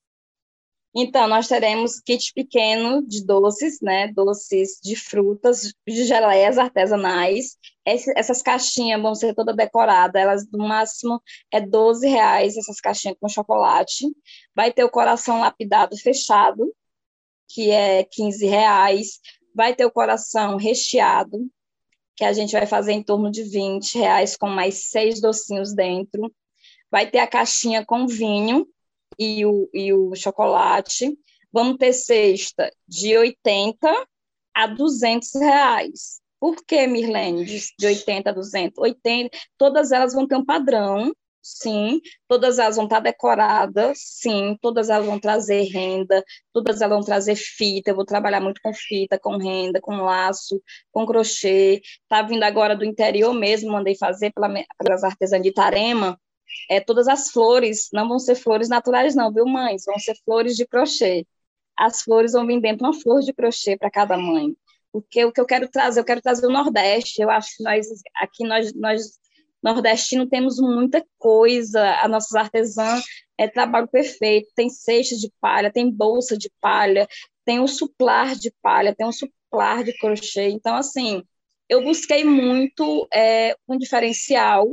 Então, 0.93 1.25
nós 1.27 1.47
teremos 1.47 2.01
kit 2.01 2.33
pequeno 2.33 3.01
de 3.07 3.25
doces, 3.25 3.79
né? 3.81 4.09
Doces 4.09 4.77
de 4.83 4.95
frutas, 4.95 5.73
de 5.87 6.03
geleias 6.03 6.57
artesanais. 6.57 7.57
Essas 7.85 8.41
caixinhas 8.41 9.01
vão 9.01 9.15
ser 9.15 9.33
todas 9.33 9.55
decoradas, 9.55 10.21
elas 10.21 10.45
no 10.51 10.67
máximo 10.67 11.21
é 11.51 11.61
12 11.61 12.07
reais, 12.07 12.57
essas 12.57 12.81
caixinhas 12.81 13.17
com 13.19 13.29
chocolate. 13.29 14.05
Vai 14.53 14.71
ter 14.71 14.83
o 14.83 14.89
coração 14.89 15.39
lapidado 15.39 15.97
fechado, 15.97 16.73
que 17.47 17.71
é 17.71 18.03
15 18.03 18.45
reais. 18.45 19.19
Vai 19.55 19.73
ter 19.73 19.85
o 19.85 19.91
coração 19.91 20.57
recheado, 20.57 21.49
que 22.17 22.25
a 22.25 22.33
gente 22.33 22.51
vai 22.51 22.67
fazer 22.67 22.91
em 22.91 23.03
torno 23.03 23.31
de 23.31 23.43
20 23.43 23.97
reais, 23.97 24.35
com 24.35 24.47
mais 24.47 24.89
seis 24.89 25.21
docinhos 25.21 25.73
dentro. 25.73 26.33
Vai 26.91 27.09
ter 27.09 27.19
a 27.19 27.27
caixinha 27.27 27.85
com 27.85 28.05
vinho, 28.05 28.67
e 29.21 29.45
o, 29.45 29.69
e 29.71 29.93
o 29.93 30.15
chocolate. 30.15 31.15
Vamos 31.53 31.77
ter 31.77 31.93
cesta 31.93 32.71
de 32.87 33.15
80 33.15 34.07
a 34.55 34.65
200 34.65 35.35
reais. 35.35 36.19
Por 36.39 36.65
que, 36.65 36.87
Mirlene, 36.87 37.45
de, 37.45 37.59
de 37.77 37.85
80 37.85 38.31
a 38.31 38.33
200? 38.33 38.79
80, 38.79 39.37
todas 39.59 39.91
elas 39.91 40.13
vão 40.15 40.27
ter 40.27 40.35
um 40.35 40.43
padrão, 40.43 41.13
sim, 41.39 42.01
todas 42.27 42.57
elas 42.57 42.77
vão 42.77 42.85
estar 42.85 42.99
decoradas, 42.99 43.99
sim, 44.01 44.57
todas 44.59 44.89
elas 44.89 45.05
vão 45.05 45.19
trazer 45.19 45.63
renda, 45.65 46.23
todas 46.51 46.81
elas 46.81 46.97
vão 46.97 47.05
trazer 47.05 47.35
fita, 47.35 47.91
eu 47.91 47.95
vou 47.95 48.05
trabalhar 48.05 48.41
muito 48.41 48.59
com 48.63 48.73
fita, 48.73 49.19
com 49.19 49.37
renda, 49.37 49.79
com 49.79 49.97
laço, 49.97 50.59
com 50.91 51.05
crochê, 51.05 51.79
tá 52.09 52.23
vindo 52.23 52.43
agora 52.43 52.75
do 52.75 52.85
interior 52.85 53.33
mesmo, 53.35 53.71
mandei 53.71 53.95
fazer 53.95 54.31
pela, 54.33 54.51
pelas 54.79 55.03
artesãs 55.03 55.43
de 55.43 55.49
Itarema, 55.49 56.19
é, 56.69 56.79
todas 56.79 57.07
as 57.07 57.31
flores 57.31 57.89
não 57.93 58.07
vão 58.07 58.19
ser 58.19 58.35
flores 58.35 58.69
naturais, 58.69 59.15
não, 59.15 59.33
viu, 59.33 59.45
mães? 59.45 59.85
Vão 59.85 59.99
ser 59.99 60.15
flores 60.25 60.55
de 60.55 60.65
crochê. 60.65 61.25
As 61.77 62.01
flores 62.01 62.33
vão 62.33 62.45
vir 62.45 62.61
dentro 62.61 62.79
de 62.79 62.83
uma 62.83 62.93
flor 62.93 63.21
de 63.21 63.33
crochê 63.33 63.77
para 63.77 63.89
cada 63.91 64.17
mãe. 64.17 64.55
Porque 64.91 65.23
o 65.25 65.31
que 65.31 65.39
eu 65.39 65.45
quero 65.45 65.69
trazer, 65.69 65.99
eu 65.99 66.05
quero 66.05 66.21
trazer 66.21 66.45
o 66.45 66.51
Nordeste. 66.51 67.21
Eu 67.21 67.29
acho 67.29 67.57
que 67.57 67.63
nós, 67.63 67.87
aqui, 68.15 68.45
nós, 68.45 68.73
nós 68.73 69.19
nordestino, 69.63 70.27
temos 70.27 70.59
muita 70.59 71.05
coisa. 71.17 71.95
As 72.01 72.09
nossas 72.09 72.35
artesãs 72.35 73.03
é 73.37 73.47
trabalho 73.47 73.87
perfeito. 73.87 74.51
Tem 74.55 74.69
cestas 74.69 75.19
de 75.19 75.31
palha, 75.39 75.71
tem 75.71 75.89
bolsa 75.89 76.37
de 76.37 76.51
palha, 76.59 77.07
tem 77.45 77.59
o 77.59 77.67
suplar 77.67 78.35
de 78.35 78.51
palha, 78.61 78.95
tem 78.95 79.07
o 79.07 79.11
suplar 79.11 79.83
de 79.83 79.97
crochê. 79.97 80.49
Então, 80.49 80.75
assim, 80.75 81.23
eu 81.69 81.83
busquei 81.83 82.23
muito 82.23 83.07
é, 83.13 83.55
um 83.67 83.77
diferencial 83.77 84.67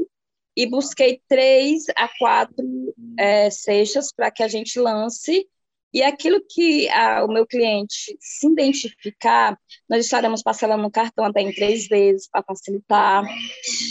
e 0.59 0.67
busquei 0.67 1.23
três 1.29 1.85
a 1.95 2.09
quatro 2.19 2.93
é, 3.17 3.49
cestas 3.49 4.13
para 4.13 4.29
que 4.29 4.43
a 4.43 4.49
gente 4.49 4.81
lance. 4.81 5.47
E 5.95 6.03
aquilo 6.03 6.45
que 6.51 6.89
a, 6.89 7.25
o 7.25 7.29
meu 7.29 7.47
cliente 7.47 8.17
se 8.19 8.49
identificar, 8.49 9.57
nós 9.89 10.05
estaremos 10.05 10.43
parcelando 10.43 10.83
no 10.83 10.91
cartão 10.91 11.25
até 11.25 11.43
em 11.43 11.55
três 11.55 11.87
vezes 11.87 12.29
para 12.29 12.43
facilitar. 12.43 13.25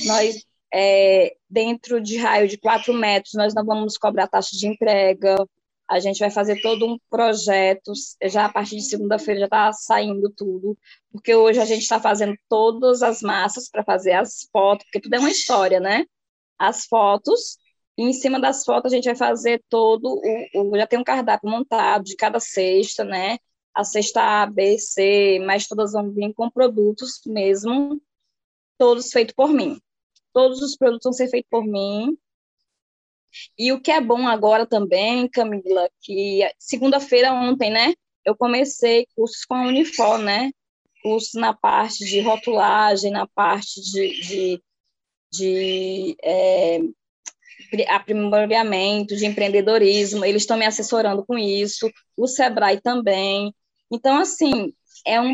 Nós, 0.08 0.46
é, 0.74 1.38
dentro 1.50 2.02
de 2.02 2.18
raio 2.18 2.50
de 2.50 2.58
quatro 2.58 2.94
metros, 2.94 3.34
nós 3.36 3.56
não 3.56 3.66
vamos 3.66 3.98
cobrar 3.98 4.28
taxa 4.28 4.58
de 4.58 4.68
entrega. 4.68 5.38
A 5.90 6.02
gente 6.02 6.20
vai 6.20 6.30
fazer 6.30 6.60
todo 6.62 6.86
um 6.86 6.98
projeto. 7.10 7.94
Já 8.26 8.44
a 8.44 8.52
partir 8.52 8.76
de 8.76 8.90
segunda-feira 8.90 9.40
já 9.40 9.46
está 9.46 9.72
saindo 9.72 10.30
tudo, 10.36 10.78
porque 11.14 11.34
hoje 11.34 11.62
a 11.62 11.66
gente 11.66 11.84
está 11.84 11.98
fazendo 11.98 12.36
todas 12.50 13.02
as 13.02 13.22
massas 13.22 13.70
para 13.70 13.86
fazer 13.86 14.12
as 14.12 14.50
fotos, 14.52 14.86
porque 14.88 15.00
tudo 15.00 15.16
é 15.16 15.20
uma 15.20 15.32
história, 15.32 15.80
né? 15.80 16.06
As 16.58 16.86
fotos, 16.86 17.58
e 17.98 18.04
em 18.04 18.14
cima 18.14 18.40
das 18.40 18.64
fotos 18.64 18.92
a 18.92 18.96
gente 18.96 19.06
vai 19.06 19.16
fazer 19.16 19.64
todo 19.70 20.22
o, 20.54 20.72
o 20.72 20.78
já 20.78 20.86
tem 20.86 21.00
um 21.00 21.04
cardápio 21.04 21.50
montado 21.50 22.04
de 22.04 22.16
cada 22.16 22.40
cesta, 22.40 23.04
né? 23.04 23.38
A 23.74 23.84
cesta 23.84 24.22
A, 24.22 24.46
B, 24.46 24.78
C, 24.78 25.40
mas 25.46 25.68
todas 25.68 25.94
vão 25.94 26.12
vir 26.12 26.34
com 26.34 26.50
produtos 26.50 27.22
mesmo, 27.26 28.02
todos 28.78 29.12
feitos 29.12 29.36
por 29.36 29.50
mim. 29.50 29.80
Todos 30.34 30.62
os 30.62 30.76
produtos 30.78 31.06
vão 31.06 31.14
ser 31.14 31.30
feitos 31.30 31.50
por 31.50 31.66
mim. 31.66 32.18
E 33.58 33.72
o 33.72 33.82
que 33.82 33.92
é 33.92 34.02
bom 34.02 34.28
agora 34.28 34.66
também, 34.66 35.28
Camila, 35.30 35.90
que 36.02 36.42
segunda-feira 36.60 37.34
ontem, 37.34 37.70
né? 37.72 37.94
Eu 38.26 38.36
comecei 38.36 39.08
cursos 39.16 39.46
com 39.46 39.56
a 39.56 39.68
Unifor, 39.68 40.18
né? 40.20 40.52
Cursos 41.02 41.34
na 41.34 41.54
parte 41.54 42.06
de 42.06 42.20
rotulagem, 42.20 43.12
na 43.12 43.28
parte 43.28 43.82
de, 43.82 44.22
de 44.22 44.64
de 45.31 46.15
é, 46.24 46.79
aprimoramento, 47.89 49.15
de 49.15 49.25
empreendedorismo, 49.25 50.24
eles 50.24 50.43
estão 50.43 50.57
me 50.57 50.65
assessorando 50.65 51.25
com 51.25 51.38
isso, 51.38 51.91
o 52.15 52.27
Sebrae 52.27 52.79
também. 52.81 53.53
Então, 53.91 54.17
assim, 54.19 54.74
é 55.05 55.19
um, 55.22 55.34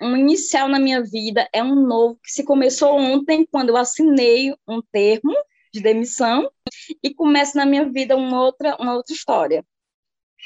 um 0.00 0.16
inicial 0.16 0.68
na 0.68 0.78
minha 0.78 1.02
vida, 1.02 1.48
é 1.52 1.62
um 1.62 1.86
novo 1.86 2.18
que 2.22 2.30
se 2.30 2.44
começou 2.44 2.96
ontem, 2.98 3.46
quando 3.50 3.70
eu 3.70 3.76
assinei 3.76 4.54
um 4.66 4.80
termo 4.92 5.34
de 5.72 5.80
demissão, 5.80 6.50
e 7.02 7.14
começa 7.14 7.58
na 7.58 7.64
minha 7.64 7.90
vida 7.90 8.16
uma 8.16 8.42
outra, 8.42 8.76
uma 8.78 8.94
outra 8.94 9.14
história. 9.14 9.64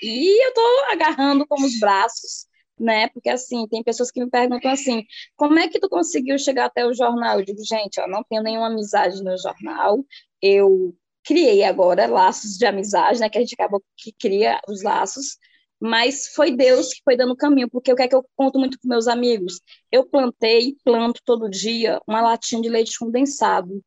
E 0.02 0.45
eu 0.45 0.49
estou 0.50 0.85
agarrando 0.90 1.47
com 1.47 1.62
os 1.62 1.78
braços 1.80 2.47
né? 2.78 3.09
Porque 3.09 3.28
assim, 3.28 3.66
tem 3.68 3.83
pessoas 3.83 4.11
que 4.11 4.23
me 4.23 4.30
perguntam 4.30 4.71
assim: 4.71 5.04
como 5.37 5.59
é 5.59 5.68
que 5.68 5.80
tu 5.80 5.88
conseguiu 5.88 6.38
chegar 6.38 6.66
até 6.66 6.87
o 6.87 6.95
jornal? 6.95 7.40
Eu 7.40 7.45
digo, 7.45 7.64
gente, 7.64 7.99
eu 7.99 8.09
não 8.09 8.23
tenho 8.25 8.42
nenhuma 8.42 8.68
amizade 8.68 9.23
no 9.23 9.37
jornal, 9.38 10.04
eu 10.42 10.95
criei 11.25 11.64
agora 11.64 12.06
laços 12.06 12.56
de 12.56 12.66
amizade, 12.66 13.21
né? 13.21 13.28
Que 13.28 13.38
a 13.38 13.40
gente 13.40 13.54
acabou 13.54 13.83
que 13.97 14.12
cria 14.12 14.61
os 14.68 14.83
laços, 14.83 15.37
mas 15.80 16.28
foi 16.28 16.56
Deus 16.56 16.92
que 16.95 17.02
foi 17.04 17.16
dando 17.16 17.33
o 17.33 17.37
caminho, 17.37 17.68
porque 17.68 17.92
o 17.92 17.97
que 17.97 18.02
é 18.02 18.09
que 18.09 18.14
eu 18.14 18.25
conto 18.37 18.59
muito 18.59 18.78
com 18.78 18.88
meus 18.88 19.09
amigos? 19.09 19.61
Eu 19.90 20.06
plantei, 20.06 20.76
planto 20.85 21.21
todo 21.25 21.50
dia 21.50 22.00
uma 22.06 22.21
latinha 22.23 22.62
de 22.62 22.68
leite 22.68 22.99
condensado, 22.99 23.83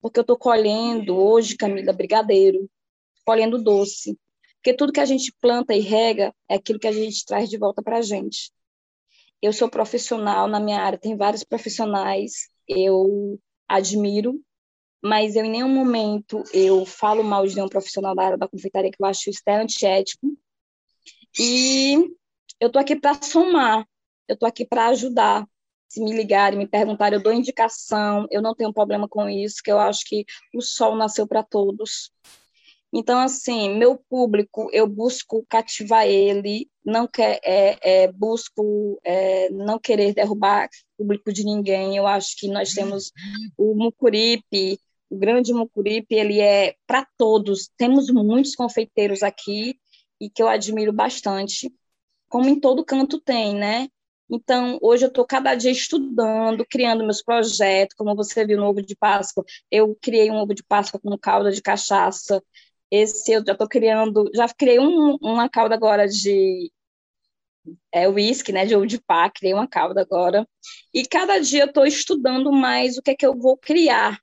porque 0.00 0.18
eu 0.18 0.22
estou 0.22 0.36
colhendo 0.36 1.16
hoje, 1.16 1.56
Camila, 1.56 1.92
brigadeiro, 1.92 2.68
colhendo 3.24 3.62
doce, 3.62 4.18
porque 4.64 4.78
tudo 4.78 4.94
que 4.94 5.00
a 5.00 5.04
gente 5.04 5.30
planta 5.42 5.74
e 5.74 5.80
rega 5.80 6.34
é 6.48 6.54
aquilo 6.54 6.78
que 6.78 6.86
a 6.86 6.92
gente 6.92 7.26
traz 7.26 7.50
de 7.50 7.58
volta 7.58 7.82
para 7.82 7.98
a 7.98 8.02
gente. 8.02 8.50
Eu 9.42 9.52
sou 9.52 9.68
profissional 9.68 10.48
na 10.48 10.58
minha 10.58 10.80
área, 10.80 10.98
tem 10.98 11.14
vários 11.18 11.44
profissionais, 11.44 12.48
eu 12.66 13.38
admiro, 13.68 14.40
mas 15.02 15.36
eu 15.36 15.44
em 15.44 15.50
nenhum 15.50 15.68
momento 15.68 16.42
eu 16.50 16.86
falo 16.86 17.22
mal 17.22 17.46
de 17.46 17.54
nenhum 17.54 17.68
profissional 17.68 18.14
da 18.14 18.24
área 18.24 18.38
da 18.38 18.48
confeitaria, 18.48 18.90
que 18.90 18.96
eu 18.98 19.04
acho 19.04 19.28
é 19.46 19.54
antiético. 19.54 20.34
E 21.38 21.98
eu 22.58 22.72
tô 22.72 22.78
aqui 22.78 22.96
para 22.96 23.20
somar, 23.22 23.86
eu 24.26 24.34
tô 24.34 24.46
aqui 24.46 24.64
para 24.64 24.86
ajudar. 24.88 25.46
Se 25.90 26.00
me 26.00 26.14
ligarem, 26.14 26.58
me 26.58 26.66
perguntarem, 26.66 27.18
eu 27.18 27.22
dou 27.22 27.34
indicação, 27.34 28.26
eu 28.30 28.40
não 28.40 28.54
tenho 28.54 28.72
problema 28.72 29.06
com 29.06 29.28
isso, 29.28 29.56
que 29.62 29.70
eu 29.70 29.78
acho 29.78 30.06
que 30.06 30.24
o 30.54 30.62
sol 30.62 30.96
nasceu 30.96 31.28
para 31.28 31.42
todos. 31.42 32.10
Então, 32.96 33.18
assim, 33.18 33.76
meu 33.76 33.96
público, 34.08 34.70
eu 34.72 34.86
busco 34.86 35.44
cativar 35.48 36.06
ele, 36.06 36.70
não 36.84 37.08
quer, 37.08 37.40
é, 37.42 38.04
é, 38.04 38.12
busco 38.12 39.00
é, 39.02 39.50
não 39.50 39.80
querer 39.80 40.14
derrubar 40.14 40.68
o 40.96 41.02
público 41.02 41.32
de 41.32 41.44
ninguém. 41.44 41.96
Eu 41.96 42.06
acho 42.06 42.36
que 42.38 42.46
nós 42.46 42.72
temos 42.72 43.10
o 43.58 43.74
Mucuripe, 43.74 44.78
o 45.10 45.18
grande 45.18 45.52
Mucuripe, 45.52 46.14
ele 46.14 46.40
é 46.40 46.76
para 46.86 47.04
todos. 47.18 47.68
Temos 47.76 48.08
muitos 48.10 48.54
confeiteiros 48.54 49.24
aqui 49.24 49.76
e 50.20 50.30
que 50.30 50.40
eu 50.40 50.46
admiro 50.46 50.92
bastante, 50.92 51.74
como 52.28 52.48
em 52.48 52.60
todo 52.60 52.84
canto 52.84 53.20
tem, 53.20 53.56
né? 53.56 53.88
Então, 54.30 54.78
hoje 54.80 55.04
eu 55.04 55.08
estou 55.08 55.26
cada 55.26 55.56
dia 55.56 55.72
estudando, 55.72 56.64
criando 56.70 57.02
meus 57.02 57.22
projetos, 57.22 57.96
como 57.96 58.14
você 58.14 58.46
viu 58.46 58.56
no 58.56 58.66
ovo 58.66 58.80
de 58.80 58.94
Páscoa, 58.94 59.44
eu 59.68 59.96
criei 60.00 60.30
um 60.30 60.36
ovo 60.36 60.54
de 60.54 60.62
Páscoa 60.62 61.00
com 61.00 61.18
calda 61.18 61.50
de 61.50 61.60
cachaça, 61.60 62.40
esse 62.94 63.32
eu 63.32 63.44
já 63.44 63.52
estou 63.52 63.68
criando, 63.68 64.30
já 64.34 64.48
criei 64.48 64.78
um, 64.78 65.16
uma 65.20 65.48
calda 65.48 65.74
agora 65.74 66.06
de 66.08 66.70
é, 67.92 68.08
whisky, 68.08 68.52
né, 68.52 68.66
de 68.66 68.74
de 68.86 69.00
pá, 69.00 69.30
criei 69.30 69.54
uma 69.54 69.68
calda 69.68 70.00
agora. 70.00 70.46
E 70.92 71.06
cada 71.06 71.38
dia 71.38 71.62
eu 71.62 71.66
estou 71.68 71.86
estudando 71.86 72.52
mais 72.52 72.96
o 72.96 73.02
que 73.02 73.10
é 73.12 73.14
que 73.14 73.26
eu 73.26 73.36
vou 73.38 73.56
criar, 73.56 74.20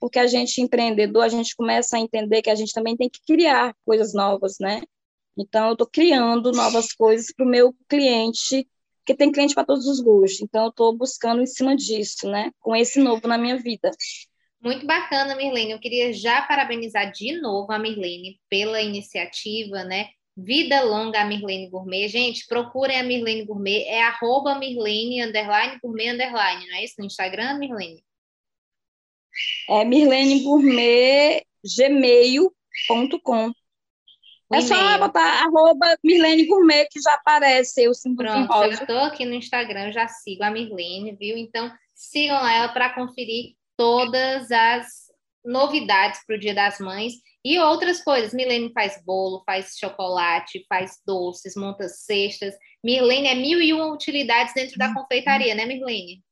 porque 0.00 0.18
a 0.18 0.26
gente 0.26 0.60
empreendedor, 0.60 1.24
a 1.24 1.28
gente 1.28 1.54
começa 1.56 1.96
a 1.96 2.00
entender 2.00 2.42
que 2.42 2.50
a 2.50 2.54
gente 2.54 2.72
também 2.72 2.96
tem 2.96 3.08
que 3.08 3.20
criar 3.26 3.74
coisas 3.84 4.12
novas, 4.14 4.56
né? 4.60 4.82
Então 5.36 5.68
eu 5.68 5.72
estou 5.72 5.86
criando 5.86 6.52
novas 6.52 6.92
coisas 6.92 7.32
para 7.34 7.46
o 7.46 7.48
meu 7.48 7.74
cliente, 7.88 8.68
porque 8.98 9.14
tem 9.16 9.32
cliente 9.32 9.54
para 9.54 9.64
todos 9.64 9.86
os 9.86 10.00
gostos. 10.00 10.42
Então 10.42 10.64
eu 10.64 10.70
estou 10.70 10.96
buscando 10.96 11.42
em 11.42 11.46
cima 11.46 11.74
disso, 11.76 12.28
né? 12.28 12.50
Com 12.60 12.76
esse 12.76 13.00
novo 13.00 13.26
na 13.26 13.38
minha 13.38 13.58
vida. 13.58 13.90
Muito 14.62 14.86
bacana, 14.86 15.34
Mirlene. 15.34 15.72
Eu 15.72 15.80
queria 15.80 16.12
já 16.12 16.40
parabenizar 16.42 17.10
de 17.10 17.40
novo 17.40 17.72
a 17.72 17.78
Mirlene 17.80 18.40
pela 18.48 18.80
iniciativa, 18.80 19.82
né? 19.82 20.10
Vida 20.36 20.82
longa 20.82 21.20
a 21.20 21.24
Mirlene 21.24 21.68
Gourmet. 21.68 22.08
Gente, 22.08 22.46
procurem 22.46 22.98
a 22.98 23.02
Mirlene 23.02 23.44
Gourmet. 23.44 23.82
É 23.82 24.04
arroba 24.04 24.54
Mirlene, 24.54 25.24
underline, 25.24 25.80
gourmet, 25.82 26.10
underline. 26.10 26.68
Não 26.68 26.76
é 26.76 26.84
isso 26.84 26.94
no 26.98 27.04
Instagram, 27.04 27.58
Mirlene? 27.58 28.04
É 29.68 29.84
Mirlene 29.84 30.44
Gourmet, 30.44 31.42
gmail.com. 31.76 33.52
É 34.52 34.60
só 34.60 34.98
botar 34.98 35.44
arroba 35.44 35.96
Mirlene 36.04 36.46
Gourmet 36.46 36.86
que 36.88 37.00
já 37.00 37.14
aparece 37.14 37.88
o 37.88 37.94
símbolo 37.94 38.28
Pronto, 38.28 38.64
eu 38.64 38.70
estou 38.70 38.98
aqui 38.98 39.24
no 39.24 39.34
Instagram, 39.34 39.90
já 39.90 40.06
sigo 40.06 40.44
a 40.44 40.50
Mirlene, 40.50 41.16
viu? 41.16 41.36
Então, 41.36 41.72
sigam 41.94 42.46
ela 42.46 42.68
para 42.68 42.90
conferir 42.90 43.56
todas 43.76 44.50
as 44.50 44.86
novidades 45.44 46.20
para 46.26 46.36
o 46.36 46.38
Dia 46.38 46.54
das 46.54 46.78
Mães 46.78 47.14
e 47.44 47.58
outras 47.58 48.02
coisas. 48.02 48.32
Milene 48.32 48.72
faz 48.72 49.02
bolo, 49.04 49.42
faz 49.44 49.76
chocolate, 49.78 50.64
faz 50.68 50.98
doces, 51.04 51.56
monta 51.56 51.88
cestas. 51.88 52.54
Milene 52.82 53.28
é 53.28 53.34
mil 53.34 53.60
e 53.60 53.72
uma 53.72 53.92
utilidades 53.92 54.54
dentro 54.54 54.78
da 54.78 54.94
confeitaria, 54.94 55.54
né, 55.54 55.66
Milene? 55.66 56.22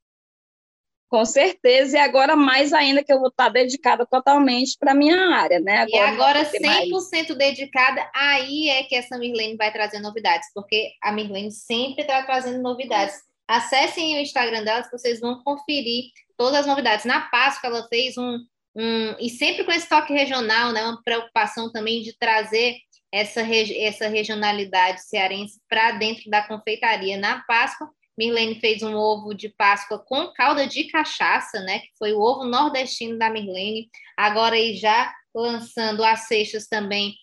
Com 1.10 1.24
certeza, 1.24 1.96
e 1.96 2.00
agora 2.00 2.36
mais 2.36 2.72
ainda 2.72 3.02
que 3.02 3.12
eu 3.12 3.18
vou 3.18 3.30
estar 3.30 3.48
dedicada 3.48 4.06
totalmente 4.06 4.76
para 4.78 4.92
a 4.92 4.94
minha 4.94 5.34
área, 5.34 5.58
né? 5.58 5.78
Agora, 5.78 5.96
e 5.96 5.98
agora 5.98 6.44
100% 6.44 6.60
mais. 6.64 7.36
dedicada, 7.36 8.08
aí 8.14 8.68
é 8.68 8.84
que 8.84 8.94
essa 8.94 9.18
Mirlene 9.18 9.56
vai 9.56 9.72
trazer 9.72 9.98
novidades, 9.98 10.48
porque 10.54 10.92
a 11.02 11.10
Mirlene 11.10 11.50
sempre 11.50 12.02
está 12.02 12.22
trazendo 12.22 12.62
novidades. 12.62 13.16
Acessem 13.50 14.16
o 14.16 14.20
Instagram 14.20 14.62
dela, 14.62 14.84
que 14.84 14.92
vocês 14.92 15.18
vão 15.18 15.42
conferir 15.42 16.12
todas 16.36 16.60
as 16.60 16.66
novidades. 16.66 17.04
Na 17.04 17.22
Páscoa, 17.22 17.68
ela 17.68 17.88
fez 17.88 18.16
um, 18.16 18.38
um 18.76 19.16
e 19.18 19.28
sempre 19.28 19.64
com 19.64 19.72
esse 19.72 19.88
toque 19.88 20.12
regional, 20.12 20.70
né, 20.70 20.84
uma 20.84 21.02
preocupação 21.02 21.68
também 21.72 22.00
de 22.00 22.16
trazer 22.16 22.76
essa, 23.12 23.40
essa 23.40 24.06
regionalidade 24.06 25.02
cearense 25.02 25.60
para 25.68 25.90
dentro 25.90 26.30
da 26.30 26.46
confeitaria. 26.46 27.18
Na 27.18 27.40
Páscoa, 27.40 27.90
Mirlene 28.16 28.60
fez 28.60 28.84
um 28.84 28.94
ovo 28.94 29.34
de 29.34 29.48
Páscoa 29.48 29.98
com 29.98 30.32
calda 30.32 30.64
de 30.64 30.84
cachaça, 30.84 31.58
né, 31.62 31.80
que 31.80 31.90
foi 31.98 32.12
o 32.12 32.20
ovo 32.20 32.44
nordestino 32.44 33.18
da 33.18 33.30
Mirlene. 33.30 33.90
Agora 34.16 34.54
aí 34.54 34.76
já 34.76 35.12
lançando 35.34 36.04
as 36.04 36.28
cestas 36.28 36.68
também, 36.68 37.16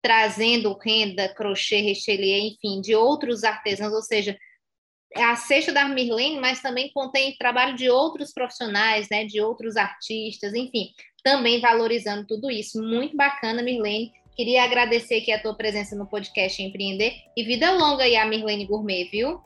trazendo 0.00 0.78
renda, 0.82 1.28
crochê, 1.28 1.82
rechelier, 1.82 2.40
enfim, 2.40 2.80
de 2.80 2.94
outros 2.94 3.44
artesãos, 3.44 3.92
ou 3.92 4.02
seja, 4.02 4.34
a 5.16 5.36
cesta 5.36 5.72
da 5.72 5.88
Mirlene, 5.88 6.40
mas 6.40 6.60
também 6.60 6.90
contém 6.92 7.36
trabalho 7.38 7.76
de 7.76 7.88
outros 7.88 8.32
profissionais, 8.32 9.08
né, 9.10 9.24
de 9.24 9.40
outros 9.40 9.76
artistas, 9.76 10.54
enfim, 10.54 10.88
também 11.22 11.60
valorizando 11.60 12.26
tudo 12.26 12.50
isso. 12.50 12.82
Muito 12.82 13.16
bacana, 13.16 13.62
Mirlene. 13.62 14.12
Queria 14.36 14.64
agradecer 14.64 15.16
aqui 15.18 15.30
a 15.30 15.40
tua 15.40 15.54
presença 15.54 15.94
no 15.94 16.06
podcast 16.06 16.60
Empreender 16.60 17.12
e 17.36 17.44
vida 17.44 17.70
longa 17.70 18.02
aí 18.02 18.16
a 18.16 18.26
Mirlene 18.26 18.66
Gourmet, 18.66 19.04
viu? 19.04 19.40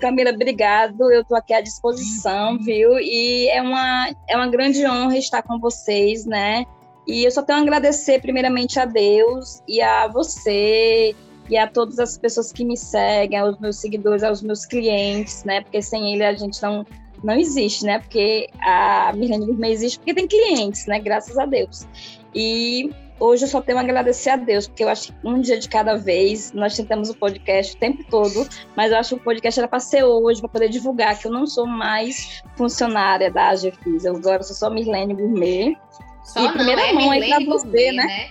Camila, 0.00 0.30
obrigado. 0.30 1.10
Eu 1.12 1.22
estou 1.22 1.36
aqui 1.36 1.54
à 1.54 1.60
disposição, 1.60 2.58
viu? 2.58 2.98
E 2.98 3.48
é 3.48 3.62
uma, 3.62 4.10
é 4.28 4.36
uma 4.36 4.48
grande 4.48 4.86
honra 4.86 5.16
estar 5.16 5.42
com 5.42 5.58
vocês, 5.58 6.24
né? 6.26 6.64
E 7.06 7.24
eu 7.24 7.30
só 7.30 7.42
tenho 7.42 7.58
a 7.58 7.62
agradecer 7.62 8.20
primeiramente 8.20 8.78
a 8.78 8.84
Deus 8.84 9.62
e 9.66 9.80
a 9.80 10.06
você 10.08 11.14
e 11.48 11.56
a 11.56 11.66
todas 11.66 11.98
as 11.98 12.18
pessoas 12.18 12.52
que 12.52 12.64
me 12.64 12.76
seguem, 12.76 13.38
aos 13.38 13.58
meus 13.58 13.76
seguidores, 13.76 14.22
aos 14.22 14.42
meus 14.42 14.66
clientes, 14.66 15.44
né? 15.44 15.60
Porque 15.62 15.80
sem 15.82 16.12
ele 16.12 16.24
a 16.24 16.34
gente 16.34 16.62
não 16.62 16.84
não 17.22 17.34
existe, 17.34 17.84
né? 17.84 17.98
Porque 17.98 18.48
a 18.60 19.12
Mirlene 19.14 19.46
Gourmet 19.46 19.72
existe 19.72 19.98
porque 19.98 20.14
tem 20.14 20.26
clientes, 20.26 20.86
né? 20.86 21.00
Graças 21.00 21.36
a 21.38 21.46
Deus. 21.46 21.86
E 22.34 22.90
hoje 23.18 23.44
eu 23.44 23.48
só 23.48 23.60
tenho 23.60 23.78
a 23.78 23.80
agradecer 23.80 24.30
a 24.30 24.36
Deus, 24.36 24.68
porque 24.68 24.84
eu 24.84 24.88
acho 24.88 25.12
que 25.12 25.26
um 25.26 25.40
dia 25.40 25.58
de 25.58 25.68
cada 25.68 25.96
vez, 25.96 26.52
nós 26.52 26.76
tentamos 26.76 27.10
o 27.10 27.14
podcast 27.14 27.74
o 27.74 27.78
tempo 27.78 28.04
todo, 28.08 28.48
mas 28.76 28.92
eu 28.92 28.98
acho 28.98 29.16
que 29.16 29.20
o 29.20 29.24
podcast 29.24 29.58
era 29.58 29.68
para 29.68 29.80
ser 29.80 30.04
hoje, 30.04 30.40
para 30.40 30.48
poder 30.48 30.68
divulgar 30.68 31.18
que 31.18 31.26
eu 31.26 31.32
não 31.32 31.46
sou 31.46 31.66
mais 31.66 32.42
funcionária 32.56 33.30
da 33.30 33.48
AGFIS, 33.48 34.04
eu 34.04 34.16
agora 34.16 34.42
sou 34.42 34.54
só 34.54 34.70
Mirlene 34.70 35.14
Gourmet. 35.14 35.76
Só 36.22 36.40
e 36.40 36.44
não, 36.44 36.52
primeira 36.52 36.82
é 36.82 36.92
mão 36.92 37.10
aí 37.10 37.28
para 37.28 37.44
você, 37.44 37.92
né? 37.92 38.04
né? 38.04 38.30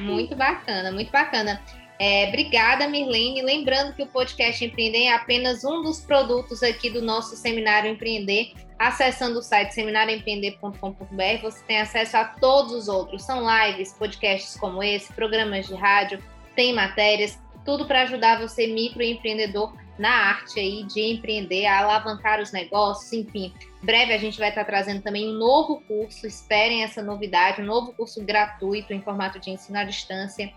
Muito 0.00 0.36
bacana, 0.36 0.92
muito 0.92 1.10
bacana. 1.10 1.60
É, 1.98 2.28
obrigada, 2.28 2.86
Mirlene. 2.86 3.42
Lembrando 3.42 3.92
que 3.92 4.02
o 4.02 4.06
podcast 4.06 4.64
Empreender 4.64 5.06
é 5.06 5.14
apenas 5.14 5.64
um 5.64 5.82
dos 5.82 6.00
produtos 6.00 6.62
aqui 6.62 6.88
do 6.88 7.02
nosso 7.02 7.36
Seminário 7.36 7.90
Empreender. 7.90 8.52
Acessando 8.78 9.40
o 9.40 9.42
site 9.42 9.74
seminarioempreender.com.br, 9.74 11.42
você 11.42 11.64
tem 11.64 11.80
acesso 11.80 12.16
a 12.16 12.24
todos 12.24 12.72
os 12.72 12.88
outros. 12.88 13.24
São 13.24 13.44
lives, 13.44 13.92
podcasts 13.94 14.56
como 14.56 14.80
esse, 14.80 15.12
programas 15.12 15.66
de 15.66 15.74
rádio, 15.74 16.22
tem 16.54 16.72
matérias, 16.72 17.36
tudo 17.64 17.86
para 17.86 18.02
ajudar 18.02 18.40
você, 18.40 18.68
microempreendedor, 18.68 19.72
na 19.98 20.10
arte 20.10 20.60
aí 20.60 20.84
de 20.84 21.00
empreender, 21.00 21.66
a 21.66 21.80
alavancar 21.80 22.40
os 22.40 22.52
negócios, 22.52 23.12
enfim. 23.12 23.52
Breve 23.82 24.12
a 24.12 24.18
gente 24.18 24.38
vai 24.38 24.50
estar 24.50 24.64
trazendo 24.64 25.02
também 25.02 25.28
um 25.28 25.36
novo 25.36 25.80
curso, 25.88 26.24
esperem 26.24 26.84
essa 26.84 27.02
novidade, 27.02 27.60
um 27.60 27.66
novo 27.66 27.92
curso 27.92 28.24
gratuito 28.24 28.92
em 28.92 29.02
formato 29.02 29.40
de 29.40 29.50
ensino 29.50 29.76
à 29.76 29.82
distância 29.82 30.52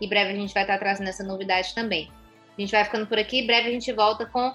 e 0.00 0.06
breve 0.06 0.32
a 0.32 0.34
gente 0.34 0.54
vai 0.54 0.62
estar 0.62 0.78
trazendo 0.78 1.08
essa 1.08 1.24
novidade 1.24 1.74
também. 1.74 2.10
A 2.56 2.60
gente 2.60 2.70
vai 2.70 2.84
ficando 2.84 3.06
por 3.06 3.18
aqui, 3.18 3.46
breve 3.46 3.68
a 3.68 3.72
gente 3.72 3.92
volta 3.92 4.26
com 4.26 4.54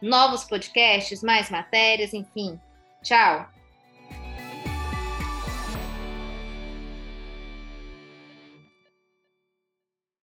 novos 0.00 0.44
podcasts, 0.44 1.22
mais 1.22 1.50
matérias, 1.50 2.14
enfim. 2.14 2.60
Tchau! 3.02 3.59